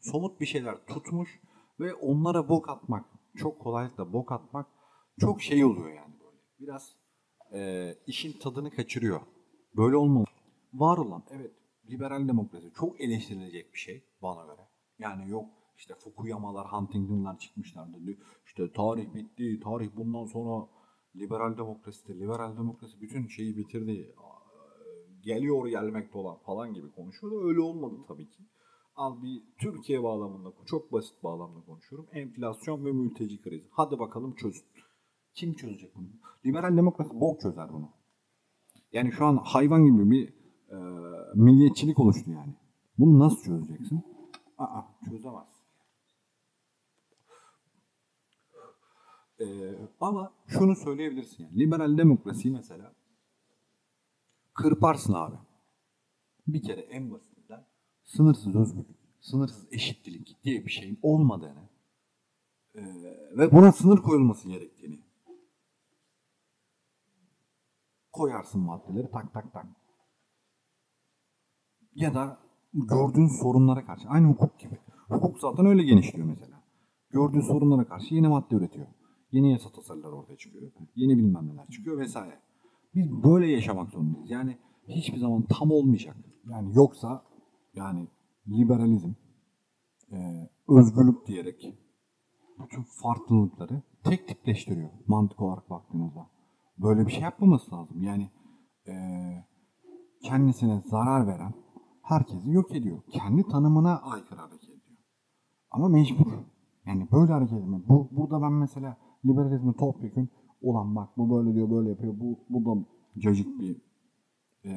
[0.02, 1.42] Somut bir şeyler tutmuş
[1.80, 4.68] ve onlara bok atmak, çok kolaylıkla bok atmak
[5.20, 6.38] çok şey oluyor yani böyle.
[6.60, 6.96] Biraz
[7.54, 9.22] e, işin tadını kaçırıyor.
[9.78, 10.26] Böyle olmamalı.
[10.74, 11.52] Var olan evet
[11.90, 14.62] liberal demokrasi çok eleştirilecek bir şey bana göre.
[15.00, 15.46] Yani yok
[15.78, 18.18] işte Fukuyama'lar, Huntington'lar çıkmışlar dedi.
[18.46, 20.68] İşte tarih bitti, tarih bundan sonra
[21.16, 24.16] liberal demokrasi, liberal demokrasi bütün şeyi bitirdi.
[25.22, 28.44] Geliyor gelmekte olan falan gibi konuşuyor öyle olmadı tabii ki.
[28.96, 32.08] Al bir Türkiye bağlamında, çok basit bağlamda konuşuyorum.
[32.12, 33.68] Enflasyon ve mülteci krizi.
[33.72, 34.64] Hadi bakalım çözün.
[35.38, 36.08] Kim çözecek bunu?
[36.46, 37.90] Liberal demokrasi bok çözer bunu.
[38.94, 40.28] Yani şu an hayvan gibi bir
[40.70, 40.78] e,
[41.36, 42.54] milliyetçilik oluştu yani.
[42.98, 44.04] Bunu nasıl çözeceksin?
[44.58, 45.48] Aa, çözemez.
[49.40, 49.46] Ee,
[50.02, 51.60] ama şunu söyleyebilirsin yani.
[51.60, 52.94] Liberal demokrasiyi mesela
[54.54, 55.36] kırparsın abi.
[56.48, 57.66] Bir kere en basitinden
[58.04, 61.70] sınırsız özgürlük, sınırsız eşitlik diye bir şeyin olmadığını
[62.76, 62.82] ee,
[63.38, 65.07] ve buna sınır koyulması gerektiğini
[68.18, 69.66] koyarsın maddeleri tak tak tak.
[71.96, 72.40] Ya da
[72.74, 74.78] gördüğün sorunlara karşı aynı hukuk gibi.
[75.10, 76.64] Hukuk zaten öyle genişliyor mesela.
[77.10, 78.88] Gördüğü sorunlara karşı yeni madde üretiyor.
[79.32, 80.72] Yeni yasa tasarıları ortaya çıkıyor.
[80.96, 82.40] Yeni bilmem neler çıkıyor vesaire.
[82.96, 84.32] Biz böyle yaşamak zorundayız.
[84.32, 84.58] Yani
[84.88, 86.18] hiçbir zaman tam olmayacak.
[86.52, 87.24] Yani yoksa
[87.74, 88.08] yani
[88.48, 89.14] liberalizm,
[90.12, 91.74] e, özgürlük diyerek
[92.60, 96.37] bütün farklılıkları tek tipleştiriyor mantık olarak baktığınızda.
[96.78, 98.04] Böyle bir şey yapmaması lazım.
[98.04, 98.32] Yani
[98.88, 98.94] e,
[100.24, 101.54] kendisine zarar veren
[102.02, 103.02] herkesi yok ediyor.
[103.12, 104.98] Kendi tanımına aykırı hareket ediyor.
[105.72, 106.34] Ama mecbur.
[106.86, 107.82] Yani böyle hareket etme.
[107.88, 110.30] Bu, burada ben mesela liberalizmi topyekun
[110.62, 112.20] olan bak bu böyle diyor böyle yapıyor.
[112.20, 112.86] Bu, bu da
[113.18, 113.82] cacık bir
[114.66, 114.72] e,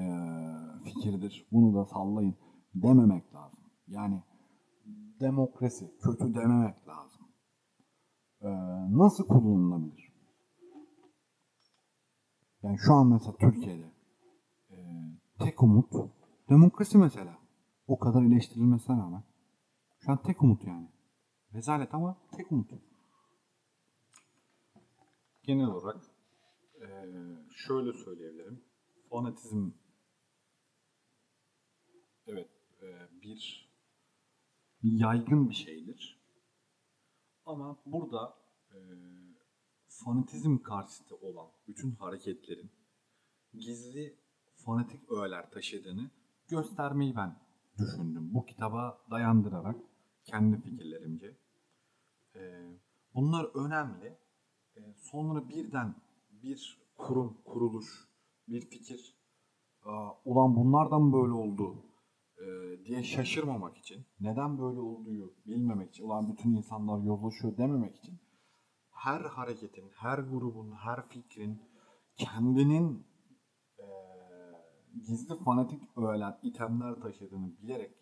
[0.85, 1.49] fikirdir.
[1.53, 2.35] Bunu da sallayın
[2.75, 3.61] dememek lazım.
[3.87, 4.23] Yani
[5.21, 7.27] demokrasi kötü dememek lazım.
[8.41, 8.49] E,
[8.99, 10.10] nasıl kullanılabilir?
[12.63, 13.91] Yani şu an mesela Türkiye'de
[14.71, 14.77] e,
[15.39, 15.93] tek umut
[16.49, 17.39] demokrasi mesela.
[17.87, 19.23] O kadar eleştirilmesine rağmen.
[19.99, 20.89] Şu an tek umut yani.
[21.55, 22.71] Rezalet ama tek umut.
[25.43, 26.03] Genel olarak
[26.81, 26.87] e,
[27.51, 28.65] şöyle söyleyebilirim.
[29.11, 29.71] Fanatizm
[32.27, 32.51] evet
[32.83, 32.87] e,
[33.23, 33.71] bir
[34.83, 36.21] yaygın bir şeydir.
[37.47, 38.37] Ama burada
[38.71, 38.79] e,
[40.05, 42.71] fanatizm karşıtı olan bütün hareketlerin
[43.55, 44.17] gizli
[44.55, 46.11] fanatik öğeler taşıdığını
[46.49, 47.37] göstermeyi ben
[47.79, 48.35] düşündüm.
[48.35, 49.77] Bu kitaba dayandırarak
[50.25, 51.37] kendi fikirlerimce.
[52.37, 52.41] Ee,
[53.15, 54.19] bunlar önemli.
[54.77, 55.95] Ee, sonra birden
[56.31, 58.09] bir kurum, kuruluş,
[58.49, 59.21] bir fikir
[59.85, 61.75] Aa, ulan bunlardan böyle oldu
[62.39, 62.45] e,
[62.85, 68.19] diye şaşırmamak için, neden böyle olduğu bilmemek için, ulan bütün insanlar yozlaşıyor dememek için
[69.05, 71.63] her hareketin, her grubun, her fikrin
[72.17, 73.07] kendinin
[73.79, 73.87] e,
[75.07, 77.95] gizli fanatik öğeler, itemler taşıdığını bilerek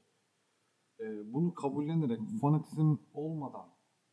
[1.00, 3.68] e, bunu kabullenerek fanatizm olmadan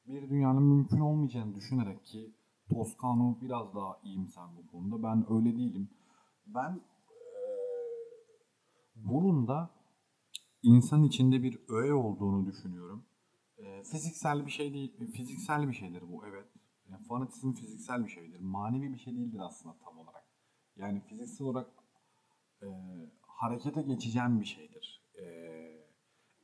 [0.07, 2.35] bir dünyanın mümkün olmayacağını düşünerek ki
[2.69, 5.03] Toscano biraz daha iyimser bu konuda.
[5.03, 5.89] Ben öyle değilim.
[6.47, 7.21] Ben e,
[8.95, 9.69] bunun da
[10.63, 13.05] insan içinde bir öğe olduğunu düşünüyorum.
[13.57, 16.64] E, fiziksel bir şey değil, fiziksel bir şeydir bu evet.
[16.89, 18.39] Yani fanatizm fiziksel bir şeydir.
[18.39, 20.23] Manevi bir şey değildir aslında tam olarak.
[20.75, 21.67] Yani fiziksel olarak
[22.61, 22.67] e,
[23.21, 25.03] harekete geçeceğim bir şeydir.
[25.19, 25.25] E,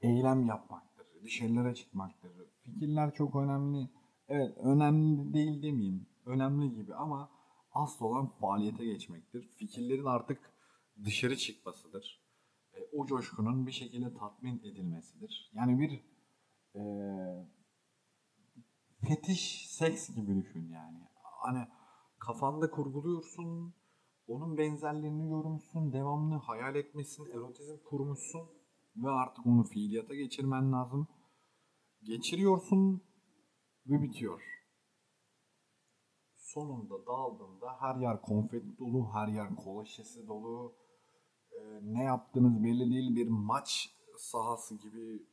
[0.02, 1.08] eylem yapmaktır.
[1.24, 2.32] Dışarılara çıkmaktır.
[2.64, 3.90] Fikirler çok önemli.
[4.28, 6.08] Evet önemli değil demeyeyim.
[6.26, 7.30] Önemli gibi ama
[7.72, 9.50] asıl olan faaliyete geçmektir.
[9.58, 10.54] Fikirlerin artık
[11.06, 12.22] dışarı çıkmasıdır.
[12.74, 15.52] E, o coşkunun bir şekilde tatmin edilmesidir.
[15.54, 16.04] Yani bir
[16.76, 16.82] e,
[19.08, 21.08] fetiş seks gibi düşün yani.
[21.24, 21.68] Hani
[22.20, 23.74] kafanda kurguluyorsun,
[24.28, 28.42] onun benzerlerini görmüşsün, devamlı hayal etmişsin, erotizm kurmuşsun
[28.96, 31.08] ve artık onu fiiliyata geçirmen lazım.
[32.04, 33.04] Geçiriyorsun
[33.86, 34.42] ve bitiyor.
[36.36, 40.76] Sonunda daldığında her yer konfeti dolu, her yer kola şişesi dolu.
[41.52, 45.28] Ee, ne yaptığınız belli değil bir maç sahası gibi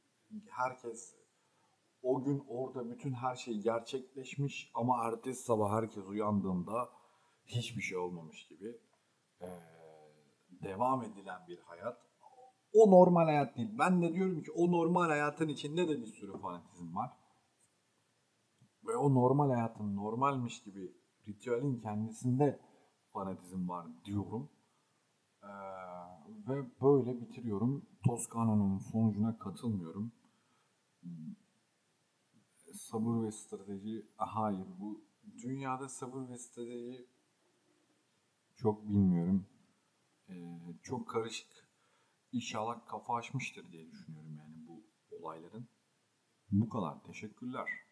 [0.50, 1.17] herkes
[2.02, 6.88] o gün orada bütün her şey gerçekleşmiş ama ertesi sabah herkes uyandığında
[7.46, 8.78] hiçbir şey olmamış gibi
[9.40, 9.46] ee,
[10.62, 12.08] devam edilen bir hayat.
[12.72, 13.70] O normal hayat değil.
[13.78, 17.10] Ben de diyorum ki o normal hayatın içinde de bir sürü fanatizm var.
[18.86, 20.96] Ve o normal hayatın normalmiş gibi
[21.28, 22.60] ritüelin kendisinde
[23.12, 24.50] fanatizm var diyorum.
[25.42, 25.48] Ee,
[26.48, 27.86] ve böyle bitiriyorum.
[28.04, 30.12] Toscana'nın sonucuna katılmıyorum.
[32.72, 35.04] Sabır ve strateji, hayır bu
[35.42, 37.06] dünyada sabır ve strateji
[38.56, 39.46] çok bilmiyorum.
[40.28, 41.68] Ee, çok karışık.
[42.32, 45.68] İnşallah kafa açmıştır diye düşünüyorum yani bu olayların.
[46.50, 47.02] Bu kadar.
[47.02, 47.87] Teşekkürler.